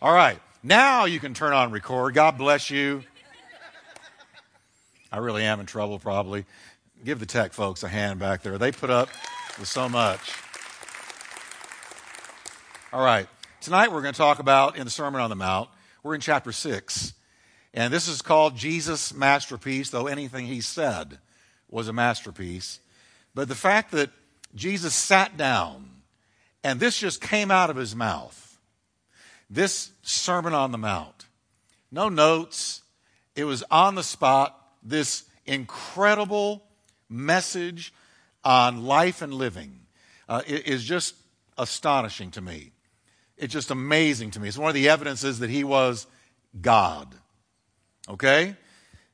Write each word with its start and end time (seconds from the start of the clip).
All 0.00 0.12
right. 0.12 0.38
Now 0.62 1.06
you 1.06 1.18
can 1.18 1.34
turn 1.34 1.52
on 1.52 1.72
record. 1.72 2.14
God 2.14 2.38
bless 2.38 2.70
you. 2.70 3.02
I 5.10 5.18
really 5.18 5.42
am 5.42 5.58
in 5.58 5.66
trouble, 5.66 5.98
probably. 5.98 6.44
Give 7.04 7.18
the 7.18 7.26
tech 7.26 7.52
folks 7.52 7.82
a 7.82 7.88
hand 7.88 8.20
back 8.20 8.42
there. 8.42 8.58
They 8.58 8.70
put 8.70 8.90
up 8.90 9.08
with 9.58 9.66
so 9.66 9.88
much. 9.88 10.20
All 12.92 13.04
right. 13.04 13.26
Tonight 13.60 13.90
we're 13.90 14.02
going 14.02 14.14
to 14.14 14.18
talk 14.18 14.38
about 14.38 14.76
in 14.76 14.84
the 14.84 14.90
Sermon 14.90 15.20
on 15.20 15.30
the 15.30 15.36
Mount, 15.36 15.68
we're 16.04 16.14
in 16.14 16.20
chapter 16.20 16.52
6. 16.52 17.12
And 17.74 17.92
this 17.92 18.06
is 18.06 18.22
called 18.22 18.56
Jesus' 18.56 19.12
masterpiece, 19.12 19.90
though 19.90 20.06
anything 20.06 20.46
he 20.46 20.60
said 20.60 21.18
was 21.68 21.88
a 21.88 21.92
masterpiece. 21.92 22.78
But 23.34 23.48
the 23.48 23.56
fact 23.56 23.90
that 23.92 24.10
Jesus 24.54 24.94
sat 24.94 25.36
down 25.36 25.90
and 26.62 26.78
this 26.78 27.00
just 27.00 27.20
came 27.20 27.50
out 27.50 27.68
of 27.68 27.74
his 27.76 27.96
mouth, 27.96 28.47
this 29.50 29.92
Sermon 30.02 30.54
on 30.54 30.72
the 30.72 30.78
Mount, 30.78 31.26
no 31.90 32.08
notes, 32.08 32.82
it 33.34 33.44
was 33.44 33.64
on 33.70 33.94
the 33.94 34.02
spot, 34.02 34.54
this 34.82 35.24
incredible 35.46 36.64
message 37.08 37.92
on 38.44 38.84
life 38.84 39.22
and 39.22 39.32
living 39.32 39.80
uh, 40.28 40.42
is 40.46 40.84
just 40.84 41.14
astonishing 41.56 42.30
to 42.32 42.40
me. 42.40 42.72
It's 43.36 43.52
just 43.52 43.70
amazing 43.70 44.32
to 44.32 44.40
me. 44.40 44.48
It's 44.48 44.58
one 44.58 44.68
of 44.68 44.74
the 44.74 44.88
evidences 44.88 45.38
that 45.38 45.50
he 45.50 45.64
was 45.64 46.06
God. 46.60 47.14
Okay? 48.08 48.56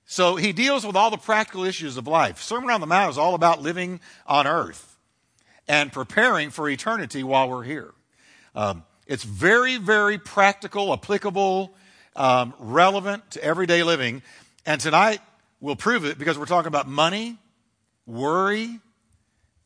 So 0.07 0.37
he 0.37 0.53
deals 0.53 0.87
with 0.87 0.97
all 0.97 1.11
the 1.11 1.17
practical 1.17 1.65
issues 1.65 1.97
of 1.97 2.07
life. 2.07 2.41
Sermon 2.43 2.71
on 2.71 2.81
the 2.81 2.87
Mount 2.87 3.11
is 3.11 3.19
all 3.19 3.35
about 3.35 3.63
living 3.63 4.01
on 4.27 4.47
earth 4.47 4.97
and 5.67 5.93
preparing 5.93 6.51
for 6.51 6.69
eternity 6.69 7.23
while 7.23 7.49
we're 7.49 7.65
here. 7.65 7.93
Um, 8.55 8.85
it's 9.07 9.25
very, 9.25 9.77
very 9.77 10.19
practical, 10.19 10.93
applicable, 10.93 11.75
um, 12.17 12.55
relevant 12.59 13.31
to 13.33 13.45
everyday 13.45 13.83
living. 13.83 14.23
And 14.65 14.81
tonight 14.81 15.21
we'll 15.61 15.77
prove 15.77 16.05
it 16.05 16.19
because 16.19 16.39
we're 16.39 16.47
talking 16.47 16.69
about 16.69 16.89
money, 16.89 17.39
worry, 18.07 18.81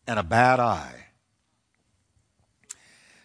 and 0.06 0.18
a 0.18 0.22
bad 0.22 0.58
eye. 0.58 1.04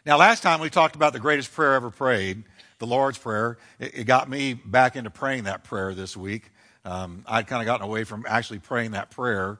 Now, 0.05 0.17
last 0.17 0.43
time 0.43 0.59
we 0.59 0.69
talked 0.69 0.95
about 0.95 1.13
the 1.13 1.19
greatest 1.19 1.53
prayer 1.53 1.75
ever 1.75 1.89
prayed, 1.89 2.43
the 2.79 2.85
Lord's 2.85 3.17
Prayer. 3.17 3.57
It, 3.79 3.99
it 3.99 4.03
got 4.03 4.29
me 4.29 4.53
back 4.53 4.97
into 4.97 5.09
praying 5.09 5.45
that 5.45 5.63
prayer 5.63 5.93
this 5.95 6.17
week. 6.17 6.51
Um, 6.83 7.23
I'd 7.25 7.47
kind 7.47 7.61
of 7.61 7.65
gotten 7.65 7.85
away 7.85 8.03
from 8.03 8.25
actually 8.27 8.59
praying 8.59 8.91
that 8.91 9.11
prayer, 9.11 9.59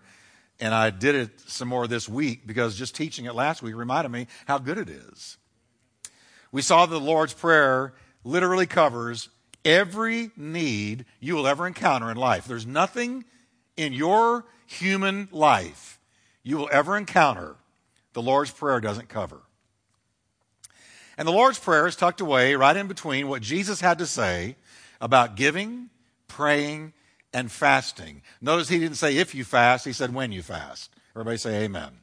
and 0.60 0.74
I 0.74 0.90
did 0.90 1.16
it 1.16 1.40
some 1.48 1.70
more 1.70 1.88
this 1.88 2.10
week 2.10 2.46
because 2.46 2.78
just 2.78 2.94
teaching 2.94 3.24
it 3.24 3.34
last 3.34 3.64
week 3.64 3.76
reminded 3.76 4.12
me 4.12 4.28
how 4.46 4.58
good 4.58 4.78
it 4.78 4.90
is. 4.90 5.38
We 6.54 6.62
saw 6.62 6.86
the 6.86 7.00
Lord's 7.00 7.34
Prayer 7.34 7.96
literally 8.24 8.68
covers 8.68 9.28
every 9.66 10.30
need 10.38 11.04
you 11.20 11.34
will 11.34 11.48
ever 11.48 11.66
encounter 11.66 12.12
in 12.12 12.16
life. 12.16 12.46
There's 12.46 12.68
nothing 12.68 13.26
in 13.76 13.92
your 13.92 14.46
human 14.68 15.28
life 15.32 16.00
you 16.44 16.58
will 16.58 16.70
ever 16.72 16.96
encounter 16.96 17.56
the 18.14 18.22
Lord's 18.22 18.52
Prayer 18.52 18.80
doesn't 18.80 19.10
cover. 19.10 19.42
And 21.18 21.28
the 21.28 21.32
Lord's 21.32 21.58
Prayer 21.58 21.88
is 21.88 21.96
tucked 21.96 22.22
away 22.22 22.54
right 22.54 22.78
in 22.78 22.88
between 22.88 23.28
what 23.28 23.42
Jesus 23.42 23.82
had 23.82 23.98
to 23.98 24.06
say 24.06 24.56
about 25.02 25.36
giving, 25.36 25.90
praying, 26.28 26.94
and 27.34 27.52
fasting. 27.52 28.22
Notice 28.42 28.70
he 28.70 28.78
didn't 28.78 28.98
say 28.98 29.18
if 29.18 29.34
you 29.34 29.44
fast, 29.44 29.86
he 29.86 29.94
said 29.94 30.14
when 30.14 30.32
you 30.32 30.44
fast. 30.44 30.92
Everybody 31.16 31.38
say 31.38 31.64
amen. 31.64 31.82
amen. 31.82 31.94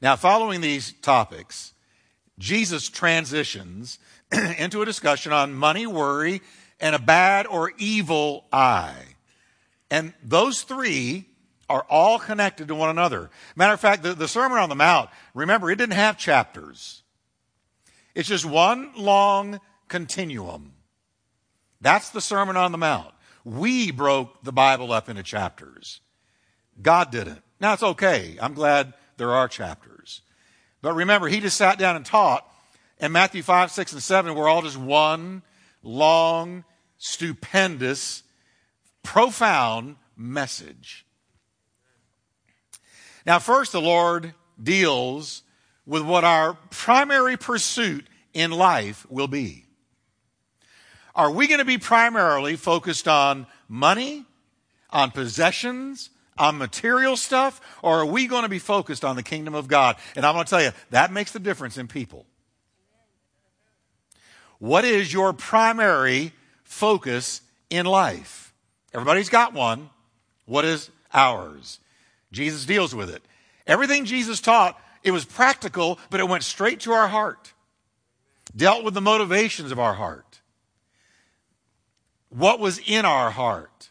Now, 0.00 0.16
following 0.16 0.62
these 0.62 0.92
topics, 1.02 1.74
Jesus 2.42 2.88
transitions 2.88 4.00
into 4.58 4.82
a 4.82 4.84
discussion 4.84 5.32
on 5.32 5.54
money, 5.54 5.86
worry, 5.86 6.42
and 6.80 6.96
a 6.96 6.98
bad 6.98 7.46
or 7.46 7.72
evil 7.78 8.44
eye. 8.52 9.14
And 9.92 10.12
those 10.24 10.62
three 10.62 11.26
are 11.70 11.86
all 11.88 12.18
connected 12.18 12.66
to 12.66 12.74
one 12.74 12.90
another. 12.90 13.30
Matter 13.54 13.74
of 13.74 13.80
fact, 13.80 14.02
the, 14.02 14.14
the 14.14 14.26
Sermon 14.26 14.58
on 14.58 14.68
the 14.68 14.74
Mount, 14.74 15.08
remember, 15.34 15.70
it 15.70 15.76
didn't 15.76 15.94
have 15.94 16.18
chapters. 16.18 17.04
It's 18.12 18.28
just 18.28 18.44
one 18.44 18.90
long 18.96 19.60
continuum. 19.88 20.72
That's 21.80 22.10
the 22.10 22.20
Sermon 22.20 22.56
on 22.56 22.72
the 22.72 22.78
Mount. 22.78 23.14
We 23.44 23.92
broke 23.92 24.42
the 24.42 24.52
Bible 24.52 24.92
up 24.92 25.08
into 25.08 25.22
chapters. 25.22 26.00
God 26.80 27.12
didn't. 27.12 27.42
Now 27.60 27.74
it's 27.74 27.82
okay. 27.84 28.36
I'm 28.42 28.54
glad 28.54 28.94
there 29.16 29.30
are 29.30 29.46
chapters. 29.46 29.91
But 30.82 30.94
remember, 30.94 31.28
he 31.28 31.40
just 31.40 31.56
sat 31.56 31.78
down 31.78 31.96
and 31.96 32.04
taught, 32.04 32.46
and 32.98 33.12
Matthew 33.12 33.42
5, 33.42 33.70
6, 33.70 33.92
and 33.92 34.02
7 34.02 34.34
were 34.34 34.48
all 34.48 34.62
just 34.62 34.76
one 34.76 35.42
long, 35.82 36.64
stupendous, 36.98 38.24
profound 39.02 39.96
message. 40.16 41.06
Now, 43.24 43.38
first, 43.38 43.72
the 43.72 43.80
Lord 43.80 44.34
deals 44.60 45.42
with 45.86 46.02
what 46.02 46.24
our 46.24 46.54
primary 46.70 47.36
pursuit 47.36 48.06
in 48.34 48.50
life 48.50 49.06
will 49.08 49.28
be. 49.28 49.64
Are 51.14 51.30
we 51.30 51.46
going 51.46 51.58
to 51.58 51.64
be 51.64 51.78
primarily 51.78 52.56
focused 52.56 53.06
on 53.06 53.46
money, 53.68 54.24
on 54.90 55.10
possessions, 55.10 56.10
on 56.38 56.58
material 56.58 57.16
stuff, 57.16 57.60
or 57.82 58.00
are 58.00 58.06
we 58.06 58.26
going 58.26 58.42
to 58.42 58.48
be 58.48 58.58
focused 58.58 59.04
on 59.04 59.16
the 59.16 59.22
kingdom 59.22 59.54
of 59.54 59.68
God? 59.68 59.96
And 60.16 60.24
I'm 60.24 60.34
going 60.34 60.44
to 60.44 60.50
tell 60.50 60.62
you, 60.62 60.72
that 60.90 61.12
makes 61.12 61.32
the 61.32 61.38
difference 61.38 61.76
in 61.78 61.88
people. 61.88 62.26
What 64.58 64.84
is 64.84 65.12
your 65.12 65.32
primary 65.32 66.32
focus 66.64 67.42
in 67.68 67.84
life? 67.84 68.54
Everybody's 68.94 69.28
got 69.28 69.52
one. 69.52 69.90
What 70.46 70.64
is 70.64 70.90
ours? 71.12 71.80
Jesus 72.30 72.64
deals 72.64 72.94
with 72.94 73.10
it. 73.10 73.22
Everything 73.66 74.04
Jesus 74.04 74.40
taught 74.40 74.80
it 75.02 75.10
was 75.10 75.24
practical, 75.24 75.98
but 76.10 76.20
it 76.20 76.28
went 76.28 76.44
straight 76.44 76.80
to 76.80 76.92
our 76.92 77.08
heart, 77.08 77.52
dealt 78.54 78.84
with 78.84 78.94
the 78.94 79.00
motivations 79.00 79.72
of 79.72 79.78
our 79.78 79.94
heart. 79.94 80.40
What 82.28 82.60
was 82.60 82.78
in 82.78 83.04
our 83.04 83.30
heart? 83.30 83.90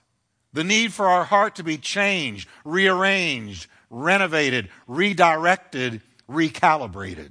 The 0.53 0.63
need 0.63 0.94
for 0.94 1.07
our 1.07 1.23
heart 1.23 1.56
to 1.56 1.63
be 1.63 1.78
changed, 1.78 2.47
rearranged, 2.66 3.67
renovated, 3.89 4.69
redirected, 4.88 6.01
recalibrated. 6.29 7.29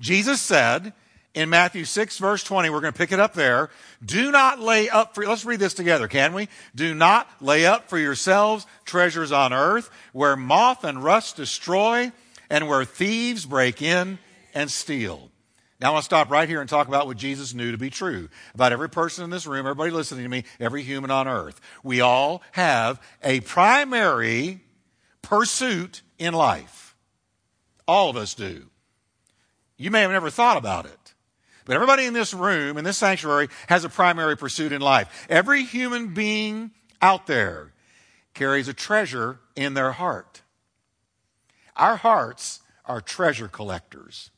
Jesus 0.00 0.40
said 0.40 0.92
in 1.34 1.50
Matthew 1.50 1.84
6, 1.84 2.18
verse 2.18 2.42
20, 2.42 2.70
we're 2.70 2.80
going 2.80 2.92
to 2.92 2.98
pick 2.98 3.12
it 3.12 3.20
up 3.20 3.34
there. 3.34 3.70
Do 4.04 4.32
not 4.32 4.60
lay 4.60 4.88
up 4.88 5.14
for, 5.14 5.24
let's 5.24 5.44
read 5.44 5.60
this 5.60 5.74
together, 5.74 6.08
can 6.08 6.34
we? 6.34 6.48
Do 6.74 6.94
not 6.94 7.28
lay 7.40 7.66
up 7.66 7.88
for 7.88 7.98
yourselves 7.98 8.66
treasures 8.84 9.32
on 9.32 9.52
earth 9.52 9.90
where 10.12 10.36
moth 10.36 10.84
and 10.84 11.02
rust 11.02 11.36
destroy 11.36 12.10
and 12.50 12.68
where 12.68 12.84
thieves 12.84 13.44
break 13.44 13.82
in 13.82 14.18
and 14.54 14.70
steal. 14.70 15.30
Now 15.80 15.90
I 15.90 15.92
want 15.92 16.02
to 16.02 16.06
stop 16.06 16.30
right 16.30 16.48
here 16.48 16.60
and 16.60 16.68
talk 16.68 16.88
about 16.88 17.06
what 17.06 17.16
Jesus 17.16 17.54
knew 17.54 17.70
to 17.70 17.78
be 17.78 17.90
true 17.90 18.28
about 18.52 18.72
every 18.72 18.88
person 18.88 19.22
in 19.22 19.30
this 19.30 19.46
room, 19.46 19.60
everybody 19.60 19.90
listening 19.90 20.24
to 20.24 20.28
me, 20.28 20.44
every 20.58 20.82
human 20.82 21.10
on 21.10 21.28
earth. 21.28 21.60
We 21.84 22.00
all 22.00 22.42
have 22.52 23.00
a 23.22 23.40
primary 23.40 24.60
pursuit 25.22 26.02
in 26.18 26.34
life. 26.34 26.96
All 27.86 28.10
of 28.10 28.16
us 28.16 28.34
do. 28.34 28.66
You 29.76 29.92
may 29.92 30.00
have 30.00 30.10
never 30.10 30.30
thought 30.30 30.56
about 30.56 30.86
it. 30.86 31.14
But 31.64 31.74
everybody 31.74 32.06
in 32.06 32.14
this 32.14 32.34
room, 32.34 32.76
in 32.76 32.84
this 32.84 32.98
sanctuary, 32.98 33.48
has 33.68 33.84
a 33.84 33.88
primary 33.88 34.36
pursuit 34.36 34.72
in 34.72 34.80
life. 34.80 35.26
Every 35.28 35.64
human 35.64 36.14
being 36.14 36.72
out 37.00 37.26
there 37.26 37.72
carries 38.34 38.68
a 38.68 38.74
treasure 38.74 39.38
in 39.54 39.74
their 39.74 39.92
heart. 39.92 40.42
Our 41.76 41.96
hearts 41.96 42.60
are 42.84 43.00
treasure 43.00 43.48
collectors. 43.48 44.30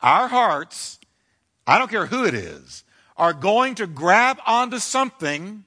Our 0.00 0.28
hearts, 0.28 0.98
I 1.66 1.78
don't 1.78 1.90
care 1.90 2.06
who 2.06 2.24
it 2.24 2.34
is, 2.34 2.84
are 3.16 3.32
going 3.32 3.74
to 3.76 3.86
grab 3.86 4.38
onto 4.46 4.78
something 4.78 5.64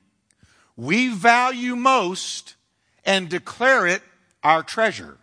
we 0.76 1.10
value 1.10 1.76
most 1.76 2.56
and 3.04 3.28
declare 3.28 3.86
it 3.86 4.02
our 4.44 4.64
treasure. 4.64 5.18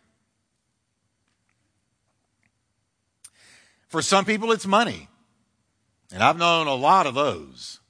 For 3.89 4.03
some 4.03 4.25
people, 4.25 4.53
it's 4.53 4.67
money. 4.67 5.09
And 6.13 6.23
I've 6.23 6.37
known 6.37 6.67
a 6.67 6.75
lot 6.75 7.07
of 7.07 7.15
those. 7.15 7.81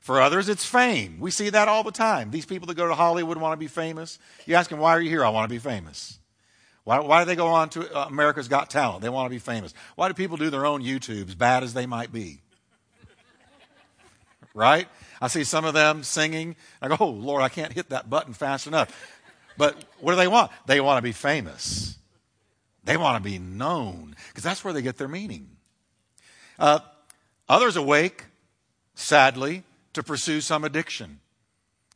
For 0.00 0.20
others, 0.20 0.48
it's 0.48 0.64
fame. 0.64 1.18
We 1.18 1.30
see 1.30 1.48
that 1.50 1.66
all 1.66 1.82
the 1.82 1.90
time. 1.90 2.30
These 2.30 2.46
people 2.46 2.66
that 2.66 2.76
go 2.76 2.86
to 2.86 2.94
Hollywood 2.94 3.38
want 3.38 3.54
to 3.54 3.56
be 3.56 3.66
famous. 3.66 4.18
You 4.44 4.54
ask 4.54 4.70
them, 4.70 4.78
why 4.78 4.90
are 4.90 5.00
you 5.00 5.08
here? 5.08 5.24
I 5.24 5.30
want 5.30 5.48
to 5.48 5.54
be 5.54 5.58
famous. 5.58 6.18
Why, 6.86 7.00
why 7.00 7.24
do 7.24 7.26
they 7.26 7.34
go 7.34 7.48
on 7.48 7.68
to 7.70 7.98
uh, 7.98 8.06
America's 8.06 8.46
Got 8.46 8.70
Talent? 8.70 9.02
They 9.02 9.08
want 9.08 9.26
to 9.26 9.30
be 9.30 9.40
famous. 9.40 9.74
Why 9.96 10.06
do 10.06 10.14
people 10.14 10.36
do 10.36 10.50
their 10.50 10.64
own 10.64 10.84
YouTubes, 10.84 11.36
bad 11.36 11.64
as 11.64 11.74
they 11.74 11.84
might 11.84 12.12
be? 12.12 12.42
right? 14.54 14.86
I 15.20 15.26
see 15.26 15.42
some 15.42 15.64
of 15.64 15.74
them 15.74 16.04
singing. 16.04 16.54
I 16.80 16.86
go, 16.86 16.96
oh, 17.00 17.08
Lord, 17.08 17.42
I 17.42 17.48
can't 17.48 17.72
hit 17.72 17.88
that 17.88 18.08
button 18.08 18.34
fast 18.34 18.68
enough. 18.68 19.20
But 19.56 19.84
what 19.98 20.12
do 20.12 20.16
they 20.16 20.28
want? 20.28 20.52
They 20.66 20.80
want 20.80 20.98
to 20.98 21.02
be 21.02 21.10
famous. 21.10 21.98
They 22.84 22.96
want 22.96 23.16
to 23.16 23.30
be 23.30 23.40
known 23.40 24.14
because 24.28 24.44
that's 24.44 24.62
where 24.62 24.72
they 24.72 24.80
get 24.80 24.96
their 24.96 25.08
meaning. 25.08 25.48
Uh, 26.56 26.78
others 27.48 27.74
awake, 27.74 28.26
sadly, 28.94 29.64
to 29.94 30.04
pursue 30.04 30.40
some 30.40 30.62
addiction. 30.62 31.18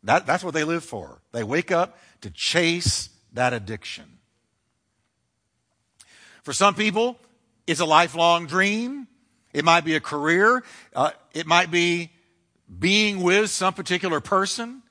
That, 0.03 0.27
that's 0.27 0.43
what 0.43 0.53
they 0.53 0.65
live 0.65 0.83
for. 0.83 1.21
They 1.31 1.45
wake 1.45 1.71
up 1.71 1.97
to 2.23 2.31
chase 2.31 3.11
that 3.33 3.53
addiction. 3.53 4.17
For 6.51 6.55
some 6.55 6.75
people, 6.75 7.17
it's 7.69 7.79
a 7.79 7.85
lifelong 7.85 8.49
dream. 8.49 9.07
It 9.53 9.65
might 9.65 9.85
be 9.85 9.95
a 9.95 10.01
career. 10.01 10.65
Uh, 10.93 11.13
it 11.33 11.47
might 11.47 11.71
be 11.71 12.11
being 12.77 13.23
with 13.23 13.51
some 13.51 13.73
particular 13.73 14.19
person. 14.19 14.83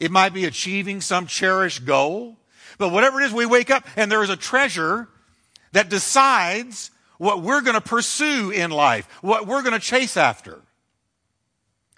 It 0.00 0.10
might 0.10 0.34
be 0.34 0.46
achieving 0.46 1.00
some 1.00 1.28
cherished 1.28 1.84
goal. 1.84 2.36
But 2.76 2.88
whatever 2.88 3.20
it 3.20 3.26
is, 3.26 3.32
we 3.32 3.46
wake 3.46 3.70
up 3.70 3.86
and 3.94 4.10
there 4.10 4.20
is 4.24 4.30
a 4.30 4.36
treasure 4.36 5.06
that 5.70 5.90
decides 5.90 6.90
what 7.18 7.40
we're 7.40 7.60
going 7.60 7.74
to 7.74 7.80
pursue 7.80 8.50
in 8.50 8.72
life, 8.72 9.06
what 9.22 9.46
we're 9.46 9.62
going 9.62 9.74
to 9.74 9.78
chase 9.78 10.16
after. 10.16 10.60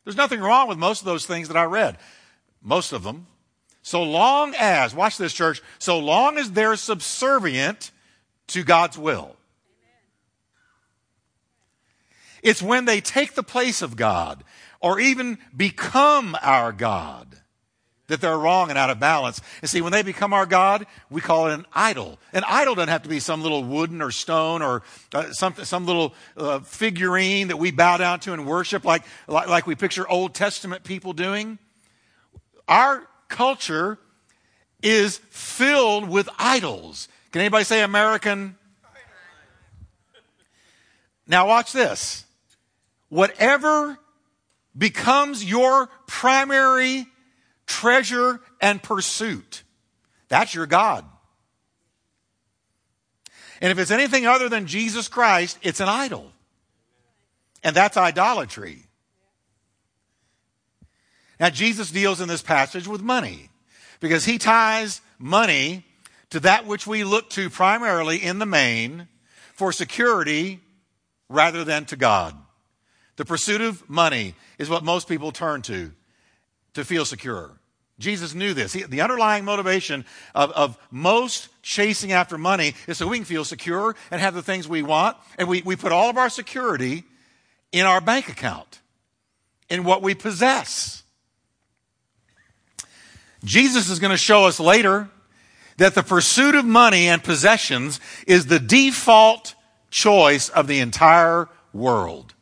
There's 0.05 0.19
nothing 0.19 0.41
wrong 0.41 0.69
with 0.69 0.77
most 0.77 1.01
of 1.01 1.07
those 1.07 1.25
things 1.25 1.49
that 1.49 1.57
I 1.57 1.65
read. 1.65 1.97
Most 2.61 2.93
of 2.93 3.05
them. 3.05 3.27
So 3.81 4.03
long 4.03 4.55
as, 4.59 4.95
watch 4.95 5.17
this, 5.17 5.33
church, 5.33 5.63
so 5.79 5.99
long 5.99 6.37
as 6.37 6.53
they're 6.53 6.77
subservient 6.77 7.91
to 8.49 8.65
God's 8.65 8.99
will. 8.99 9.37
It's 12.43 12.63
when 12.63 12.85
they 12.85 13.01
take 13.01 13.35
the 13.35 13.43
place 13.43 13.83
of 13.83 13.97
God 13.97 14.45
or 14.81 15.01
even 15.01 15.39
become 15.57 16.37
our 16.41 16.73
God 16.73 17.39
that 18.09 18.23
they're 18.23 18.39
wrong 18.39 18.71
and 18.71 18.79
out 18.79 18.91
of 18.91 18.99
balance. 18.99 19.41
And 19.61 19.71
see, 19.71 19.81
when 19.81 19.93
they 19.93 20.03
become 20.03 20.33
our 20.33 20.47
God, 20.47 20.87
we 21.11 21.21
call 21.21 21.49
it 21.49 21.55
an 21.55 21.67
idol. 21.75 22.19
An 22.33 22.43
idol 22.49 22.75
doesn't 22.75 22.89
have 22.89 23.03
to 23.03 23.09
be 23.09 23.21
some 23.21 23.43
little 23.43 23.63
wooden 23.63 24.03
or 24.03 24.11
stone 24.11 24.63
or 24.63 24.83
uh, 25.15 25.31
some, 25.33 25.55
some 25.63 25.87
little 25.87 26.15
uh, 26.37 26.61
figurine 26.61 27.49
that 27.49 27.59
we 27.59 27.71
bow 27.71 27.99
down 27.99 28.21
to 28.21 28.33
and 28.33 28.47
worship 28.47 28.85
like, 28.85 29.03
like, 29.27 29.49
like 29.49 29.67
we 29.67 29.75
picture 29.75 30.09
Old 30.09 30.35
Testament 30.35 30.85
people 30.85 31.13
doing. 31.13 31.59
Our 32.67 33.07
culture 33.29 33.99
is 34.83 35.19
filled 35.31 36.09
with 36.09 36.29
idols. 36.39 37.09
Can 37.33 37.41
anybody 37.41 37.65
say 37.65 37.83
American? 37.83 38.57
Now 41.27 41.47
watch 41.47 41.73
this. 41.73 42.25
Whatever 43.11 43.99
becomes 44.77 45.45
your 45.45 45.89
primary 46.07 47.07
treasure 47.67 48.41
and 48.61 48.83
pursuit, 48.83 49.63
that's 50.29 50.55
your 50.55 50.67
God. 50.67 51.05
And 53.61 53.73
if 53.73 53.79
it's 53.79 53.91
anything 53.91 54.27
other 54.27 54.49
than 54.49 54.67
Jesus 54.67 55.09
Christ, 55.09 55.59
it's 55.63 55.81
an 55.81 55.89
idol. 55.89 56.33
And 57.65 57.75
that's 57.75 57.97
idolatry. 57.97 58.85
Now, 61.41 61.51
Jesus 61.51 61.91
deals 61.91 62.21
in 62.21 62.29
this 62.29 62.43
passage 62.43 62.87
with 62.89 63.01
money 63.01 63.51
because 64.01 64.25
he 64.25 64.39
ties 64.39 65.01
money 65.19 65.85
to 66.31 66.41
that 66.41 66.67
which 66.67 66.87
we 66.87 67.05
look 67.05 67.31
to 67.31 67.51
primarily 67.51 68.23
in 68.23 68.39
the 68.39 68.47
main 68.47 69.09
for 69.55 69.73
security 69.73 70.61
rather 71.29 71.65
than 71.65 71.85
to 71.87 71.97
God. 71.97 72.37
The 73.17 73.25
pursuit 73.25 73.61
of 73.61 73.89
money 73.89 74.35
is 74.59 74.71
what 74.71 74.85
most 74.85 75.09
people 75.09 75.33
turn 75.33 75.63
to 75.63 75.93
to 76.75 76.85
feel 76.85 77.05
secure. 77.05 77.51
Jesus 77.99 78.33
knew 78.33 78.55
this. 78.55 78.73
He, 78.73 78.85
the 78.85 79.01
underlying 79.01 79.45
motivation 79.45 80.05
of, 80.35 80.53
of 80.53 80.79
most 80.91 81.49
chasing 81.63 82.13
after 82.13 82.39
money 82.39 82.75
is 82.87 82.97
so 82.97 83.09
we 83.09 83.19
can 83.19 83.25
feel 83.25 83.45
secure 83.45 83.97
and 84.11 84.21
have 84.21 84.35
the 84.35 84.43
things 84.43 84.69
we 84.69 84.83
want. 84.83 85.17
And 85.37 85.49
we, 85.49 85.63
we 85.63 85.75
put 85.75 85.91
all 85.91 86.09
of 86.09 86.17
our 86.17 86.31
security 86.31 87.03
in 87.73 87.87
our 87.87 88.01
bank 88.01 88.29
account, 88.29 88.81
in 89.69 89.83
what 89.83 90.01
we 90.01 90.15
possess. 90.15 91.03
Jesus 93.45 93.91
is 93.91 93.99
going 93.99 94.13
to 94.13 94.17
show 94.17 94.45
us 94.47 94.61
later 94.61 95.11
that 95.79 95.95
the 95.95 96.03
pursuit 96.03 96.55
of 96.55 96.65
money 96.65 97.09
and 97.09 97.25
possessions 97.25 97.99
is 98.27 98.47
the 98.47 98.61
default 98.61 99.55
choice 99.91 100.49
of 100.51 100.67
the 100.67 100.81
entire 100.81 101.49
world. 101.73 102.35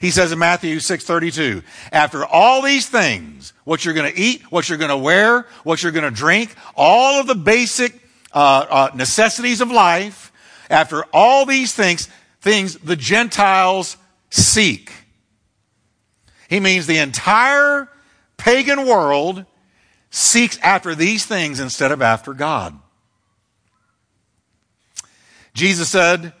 He 0.00 0.10
says 0.10 0.32
in 0.32 0.38
Matthew 0.40 0.80
6:32, 0.80 1.62
after 1.92 2.24
all 2.24 2.60
these 2.60 2.88
things, 2.88 3.52
what 3.64 3.84
you're 3.84 3.94
going 3.94 4.12
to 4.12 4.18
eat, 4.18 4.50
what 4.50 4.68
you're 4.68 4.78
going 4.78 4.90
to 4.90 4.96
wear, 4.96 5.46
what 5.62 5.82
you're 5.82 5.92
going 5.92 6.04
to 6.04 6.10
drink, 6.10 6.54
all 6.74 7.20
of 7.20 7.28
the 7.28 7.36
basic 7.36 7.94
uh, 8.32 8.66
uh, 8.68 8.90
necessities 8.94 9.60
of 9.60 9.70
life, 9.70 10.32
after 10.68 11.04
all 11.12 11.46
these 11.46 11.72
things, 11.72 12.08
things 12.40 12.76
the 12.78 12.96
Gentiles 12.96 13.96
seek. 14.30 14.90
He 16.48 16.58
means 16.58 16.86
the 16.86 16.98
entire 16.98 17.88
pagan 18.38 18.86
world 18.86 19.44
seeks 20.12 20.58
after 20.58 20.94
these 20.94 21.26
things 21.26 21.58
instead 21.58 21.90
of 21.90 22.02
after 22.02 22.34
God. 22.34 22.78
Jesus 25.54 25.88
said, 25.88 26.32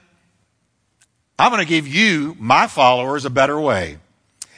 I'm 1.38 1.50
going 1.50 1.64
to 1.64 1.68
give 1.68 1.88
you, 1.88 2.36
my 2.38 2.66
followers, 2.66 3.24
a 3.24 3.30
better 3.30 3.58
way. 3.58 3.98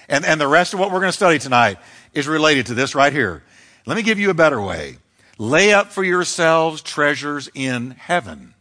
And, 0.09 0.25
and 0.25 0.41
the 0.41 0.49
rest 0.49 0.75
of 0.75 0.81
what 0.81 0.91
we're 0.91 1.01
going 1.01 1.13
to 1.13 1.17
study 1.17 1.39
tonight 1.39 1.79
is 2.13 2.29
related 2.29 2.67
to 2.67 2.75
this 2.75 2.95
right 2.95 3.13
here. 3.13 3.43
Let 3.87 3.97
me 3.97 4.03
give 4.03 4.19
you 4.19 4.31
a 4.31 4.35
better 4.35 4.61
way. 4.61 4.99
Lay 5.39 5.73
up 5.73 5.93
for 5.93 6.03
yourselves 6.03 6.83
treasures 6.83 7.49
in 7.55 7.93
heaven, 7.93 8.55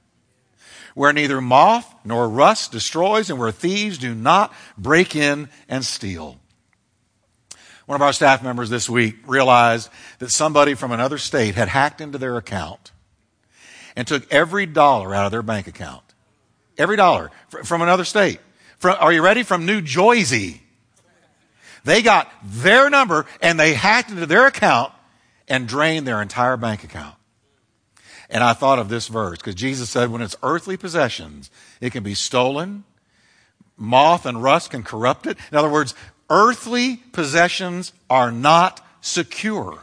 where 0.94 1.14
neither 1.14 1.42
moth 1.42 1.94
nor 2.06 2.30
rust 2.30 2.72
destroys 2.72 3.30
and 3.30 3.40
where 3.40 3.52
thieves 3.52 3.98
do 3.98 4.14
not 4.14 4.54
break 4.78 5.16
in 5.16 5.50
and 5.68 5.84
steal. 5.84 6.40
One 7.86 7.96
of 7.96 8.02
our 8.02 8.14
staff 8.14 8.42
members 8.42 8.70
this 8.70 8.90
week 8.90 9.16
realized 9.28 9.90
that 10.20 10.32
somebody 10.32 10.74
from 10.74 10.92
another 10.92 11.18
state 11.18 11.56
had 11.56 11.68
hacked 11.68 12.00
into 12.00 12.18
their 12.18 12.38
account 12.38 12.92
and 13.96 14.08
took 14.08 14.32
every 14.32 14.66
dollar 14.66 15.14
out 15.14 15.26
of 15.26 15.32
their 15.32 15.42
bank 15.42 15.68
account. 15.68 16.04
Every 16.78 16.96
dollar 16.96 17.32
from 17.64 17.82
another 17.82 18.06
state. 18.06 18.40
Are 18.84 19.14
you 19.14 19.22
ready? 19.22 19.44
From 19.44 19.66
New 19.66 19.82
Jersey. 19.82 20.62
They 21.84 22.02
got 22.02 22.32
their 22.44 22.90
number 22.90 23.26
and 23.42 23.60
they 23.60 23.74
hacked 23.74 24.10
into 24.10 24.26
their 24.26 24.48
account 24.48 24.94
and 25.48 25.68
drained 25.68 26.08
their 26.08 26.22
entire 26.22 26.58
bank 26.58 26.84
account. 26.84 27.16
And 28.30 28.44
I 28.44 28.54
thought 28.54 28.80
of 28.80 28.90
this 28.90 29.10
verse 29.10 29.38
because 29.38 29.56
Jesus 29.56 29.90
said, 29.90 30.10
when 30.10 30.22
it's 30.22 30.36
earthly 30.42 30.78
possessions, 30.78 31.52
it 31.82 31.92
can 31.92 32.04
be 32.04 32.16
stolen, 32.16 32.86
moth 33.78 34.26
and 34.26 34.42
rust 34.42 34.72
can 34.72 34.84
corrupt 34.84 35.28
it. 35.28 35.38
In 35.52 35.58
other 35.58 35.70
words, 35.70 35.94
earthly 36.34 36.98
possessions 36.98 37.94
are 38.10 38.32
not 38.32 38.82
secure. 39.02 39.80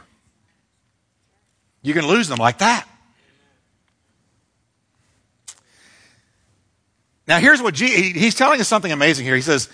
You 1.81 1.93
can 1.93 2.05
lose 2.05 2.27
them 2.27 2.37
like 2.37 2.57
that. 2.57 2.85
Now, 7.25 7.39
here's 7.39 7.61
what 7.61 7.73
G- 7.73 8.11
he's 8.11 8.35
telling 8.35 8.59
us 8.59 8.67
something 8.67 8.91
amazing 8.91 9.25
here. 9.25 9.35
He 9.35 9.41
says, 9.41 9.69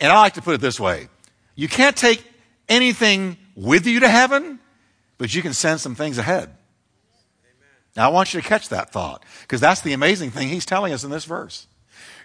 and 0.00 0.10
I 0.10 0.18
like 0.18 0.34
to 0.34 0.42
put 0.42 0.54
it 0.54 0.60
this 0.60 0.80
way 0.80 1.08
you 1.54 1.68
can't 1.68 1.96
take 1.96 2.24
anything 2.68 3.36
with 3.54 3.86
you 3.86 4.00
to 4.00 4.08
heaven, 4.08 4.58
but 5.18 5.32
you 5.32 5.40
can 5.40 5.54
send 5.54 5.80
some 5.80 5.94
things 5.94 6.18
ahead. 6.18 6.50
Now, 7.94 8.06
I 8.06 8.12
want 8.12 8.34
you 8.34 8.40
to 8.40 8.48
catch 8.48 8.70
that 8.70 8.90
thought 8.90 9.22
because 9.42 9.60
that's 9.60 9.82
the 9.82 9.92
amazing 9.92 10.32
thing 10.32 10.48
he's 10.48 10.66
telling 10.66 10.92
us 10.92 11.04
in 11.04 11.10
this 11.10 11.26
verse. 11.26 11.68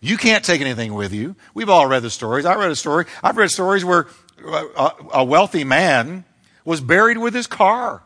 You 0.01 0.17
can't 0.17 0.43
take 0.43 0.61
anything 0.61 0.93
with 0.93 1.13
you. 1.13 1.35
We've 1.53 1.69
all 1.69 1.87
read 1.87 2.03
the 2.03 2.09
stories. 2.09 2.45
I 2.45 2.55
read 2.55 2.71
a 2.71 2.75
story. 2.75 3.05
I've 3.23 3.37
read 3.37 3.51
stories 3.51 3.83
where 3.83 4.07
uh, 4.45 4.91
a 5.13 5.23
wealthy 5.23 5.63
man 5.63 6.25
was 6.65 6.81
buried 6.81 7.17
with 7.17 7.33
his 7.33 7.47
car. 7.47 8.03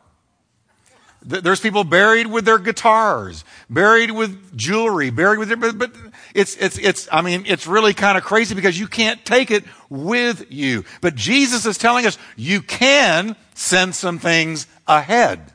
There's 1.23 1.59
people 1.59 1.83
buried 1.83 2.25
with 2.27 2.45
their 2.45 2.57
guitars, 2.57 3.45
buried 3.69 4.09
with 4.09 4.57
jewelry, 4.57 5.11
buried 5.11 5.37
with 5.37 5.49
their, 5.49 5.57
but, 5.57 5.77
but 5.77 5.91
it's, 6.33 6.57
it's, 6.57 6.79
it's, 6.79 7.07
I 7.11 7.21
mean, 7.21 7.43
it's 7.45 7.67
really 7.67 7.93
kind 7.93 8.17
of 8.17 8.23
crazy 8.23 8.55
because 8.55 8.79
you 8.79 8.87
can't 8.87 9.23
take 9.23 9.51
it 9.51 9.63
with 9.87 10.51
you. 10.51 10.83
But 10.99 11.13
Jesus 11.13 11.67
is 11.67 11.77
telling 11.77 12.07
us 12.07 12.17
you 12.37 12.63
can 12.63 13.35
send 13.53 13.93
some 13.93 14.17
things 14.17 14.65
ahead. 14.87 15.51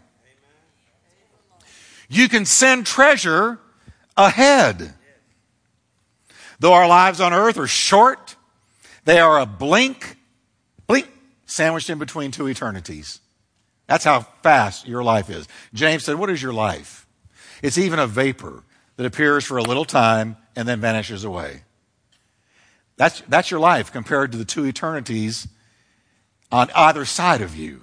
You 2.09 2.29
can 2.29 2.45
send 2.45 2.87
treasure 2.87 3.59
ahead. 4.17 4.95
Though 6.59 6.73
our 6.73 6.89
lives 6.89 7.21
on 7.21 7.33
earth 7.33 7.59
are 7.59 7.67
short, 7.67 8.37
they 9.05 9.19
are 9.19 9.39
a 9.39 9.47
blink, 9.47 10.17
blink, 10.87 11.09
sandwiched 11.47 11.91
in 11.91 11.99
between 11.99 12.31
two 12.31 12.49
eternities. 12.49 13.21
That's 13.87 14.05
how 14.05 14.23
fast 14.43 14.89
your 14.89 15.05
life 15.05 15.31
is. 15.31 15.47
James 15.75 16.05
said, 16.05 16.17
What 16.17 16.31
is 16.31 16.43
your 16.43 16.53
life? 16.53 17.07
It's 17.63 17.79
even 17.79 17.99
a 17.99 18.07
vapor 18.07 18.65
that 18.97 19.07
appears 19.07 19.45
for 19.45 19.59
a 19.59 19.63
little 19.63 19.85
time 19.85 20.37
and 20.55 20.67
then 20.67 20.81
vanishes 20.81 21.25
away. 21.25 21.63
That's, 22.97 23.23
that's 23.29 23.51
your 23.51 23.61
life 23.61 23.93
compared 23.93 24.33
to 24.33 24.39
the 24.39 24.45
two 24.45 24.65
eternities 24.65 25.47
on 26.51 26.71
either 26.75 27.05
side 27.05 27.43
of 27.43 27.55
you. 27.55 27.83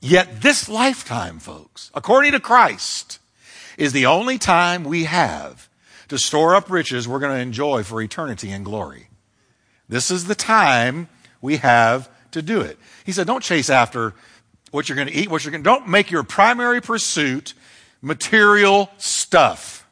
Yet 0.00 0.42
this 0.42 0.68
lifetime, 0.68 1.38
folks, 1.38 1.90
according 1.94 2.32
to 2.32 2.40
Christ, 2.40 3.18
is 3.76 3.92
the 3.92 4.06
only 4.06 4.38
time 4.38 4.84
we 4.84 5.04
have 5.04 5.69
to 6.10 6.18
store 6.18 6.54
up 6.54 6.70
riches 6.70 7.08
we're 7.08 7.18
going 7.18 7.34
to 7.34 7.40
enjoy 7.40 7.82
for 7.82 8.02
eternity 8.02 8.50
in 8.50 8.62
glory. 8.62 9.08
This 9.88 10.10
is 10.10 10.26
the 10.26 10.34
time 10.34 11.08
we 11.40 11.56
have 11.56 12.10
to 12.32 12.42
do 12.42 12.60
it. 12.60 12.78
He 13.04 13.12
said, 13.12 13.26
don't 13.26 13.42
chase 13.42 13.70
after 13.70 14.14
what 14.70 14.88
you're 14.88 14.96
going 14.96 15.08
to 15.08 15.14
eat, 15.14 15.30
what 15.30 15.44
you're 15.44 15.50
going 15.50 15.62
to, 15.62 15.68
don't 15.68 15.88
make 15.88 16.10
your 16.10 16.22
primary 16.22 16.80
pursuit 16.80 17.54
material 18.02 18.90
stuff. 18.98 19.86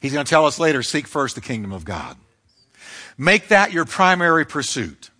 He's 0.00 0.12
going 0.12 0.24
to 0.24 0.30
tell 0.30 0.46
us 0.46 0.58
later, 0.58 0.82
seek 0.82 1.06
first 1.06 1.34
the 1.34 1.40
kingdom 1.40 1.72
of 1.72 1.84
God. 1.84 2.16
Make 3.16 3.48
that 3.48 3.72
your 3.72 3.84
primary 3.84 4.44
pursuit. 4.44 5.10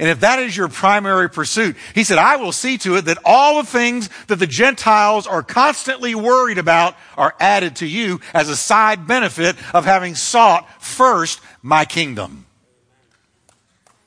And 0.00 0.08
if 0.08 0.20
that 0.20 0.38
is 0.38 0.56
your 0.56 0.68
primary 0.68 1.28
pursuit, 1.28 1.76
he 1.94 2.04
said, 2.04 2.16
I 2.16 2.36
will 2.36 2.52
see 2.52 2.78
to 2.78 2.96
it 2.96 3.02
that 3.02 3.18
all 3.22 3.62
the 3.62 3.68
things 3.68 4.08
that 4.28 4.36
the 4.36 4.46
Gentiles 4.46 5.26
are 5.26 5.42
constantly 5.42 6.14
worried 6.14 6.56
about 6.56 6.96
are 7.18 7.34
added 7.38 7.76
to 7.76 7.86
you 7.86 8.18
as 8.32 8.48
a 8.48 8.56
side 8.56 9.06
benefit 9.06 9.56
of 9.74 9.84
having 9.84 10.14
sought 10.14 10.82
first 10.82 11.42
my 11.60 11.84
kingdom. 11.84 12.46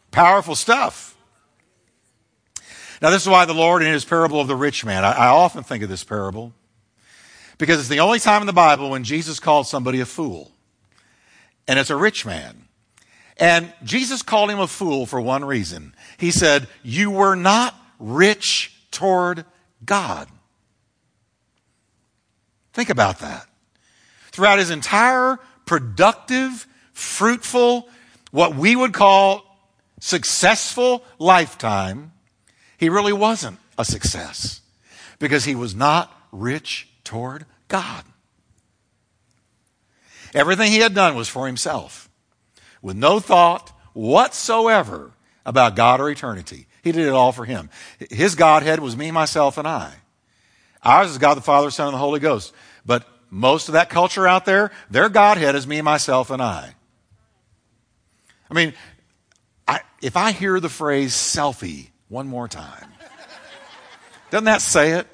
Powerful 0.10 0.56
stuff. 0.56 1.16
Now, 3.00 3.12
this 3.12 3.22
is 3.22 3.30
why 3.30 3.46
the 3.46 3.54
Lord, 3.54 3.84
in 3.84 3.94
his 3.94 4.04
parable 4.04 4.42
of 4.42 4.48
the 4.48 4.56
rich 4.56 4.84
man, 4.84 5.06
I, 5.06 5.12
I 5.12 5.28
often 5.28 5.64
think 5.64 5.84
of 5.84 5.90
this 5.90 6.04
parable 6.04 6.54
because 7.60 7.80
it's 7.80 7.90
the 7.90 8.00
only 8.00 8.20
time 8.20 8.42
in 8.42 8.48
the 8.48 8.52
Bible 8.52 8.90
when 8.90 9.04
Jesus 9.04 9.40
called 9.40 9.68
somebody 9.68 10.00
a 10.00 10.08
fool. 10.08 10.50
And 11.68 11.78
it's 11.78 11.92
a 11.92 11.96
rich 11.96 12.26
man. 12.26 12.63
And 13.44 13.74
Jesus 13.84 14.22
called 14.22 14.50
him 14.50 14.62
a 14.62 14.68
fool 14.68 15.06
for 15.06 15.20
one 15.20 15.44
reason. 15.44 15.94
He 16.18 16.32
said, 16.32 16.66
You 16.82 17.12
were 17.12 17.36
not 17.36 17.76
rich 18.00 18.74
toward 18.90 19.44
God. 19.84 20.30
Think 22.72 22.90
about 22.90 23.20
that. 23.20 23.46
Throughout 24.32 24.60
his 24.60 24.70
entire 24.70 25.40
productive, 25.66 26.66
fruitful, 26.94 27.90
what 28.32 28.56
we 28.56 28.78
would 28.78 28.94
call 28.94 29.44
successful 30.00 31.04
lifetime, 31.20 32.14
he 32.78 32.88
really 32.88 33.12
wasn't 33.12 33.60
a 33.78 33.84
success 33.84 34.62
because 35.20 35.44
he 35.44 35.54
was 35.54 35.76
not 35.76 36.18
rich 36.32 36.88
toward 37.04 37.46
God. 37.68 38.06
Everything 40.34 40.72
he 40.72 40.80
had 40.80 40.96
done 40.96 41.16
was 41.16 41.28
for 41.28 41.46
himself 41.46 42.03
with 42.84 42.96
no 42.96 43.20
thought 43.20 43.72
whatsoever 43.94 45.12
about 45.44 45.76
God 45.76 46.00
or 46.00 46.12
eternity. 46.12 46.68
He 46.84 46.92
did 46.92 47.08
it 47.08 47.14
all 47.14 47.32
for 47.32 47.46
him. 47.46 47.72
His 48.12 48.36
Godhead 48.36 48.80
was 48.80 48.96
me, 48.96 49.10
myself, 49.10 49.58
and 49.58 49.68
I. 49.68 49.94
Ours 50.84 51.10
is 51.10 51.18
God 51.18 51.36
the 51.36 51.42
Father, 51.42 51.72
Son, 51.72 51.88
and 51.88 51.96
the 51.96 52.00
Holy 52.00 52.20
Ghost. 52.20 52.54
But 52.86 53.08
most 53.30 53.70
of 53.70 53.74
that 53.74 53.90
culture 53.90 54.28
out 54.28 54.46
there, 54.46 54.72
their 54.92 55.10
Godhead 55.10 55.56
is 55.56 55.66
me, 55.66 55.82
myself, 55.82 56.30
and 56.30 56.42
I. 56.42 56.76
I 58.52 58.54
mean, 58.54 58.74
I, 59.68 59.80
if 60.02 60.18
I 60.18 60.34
hear 60.34 60.60
the 60.60 60.70
phrase 60.70 61.14
selfie 61.14 61.90
one 62.10 62.28
more 62.28 62.50
time, 62.50 62.90
doesn't 64.30 64.46
that 64.46 64.62
say 64.62 64.92
it? 64.92 65.08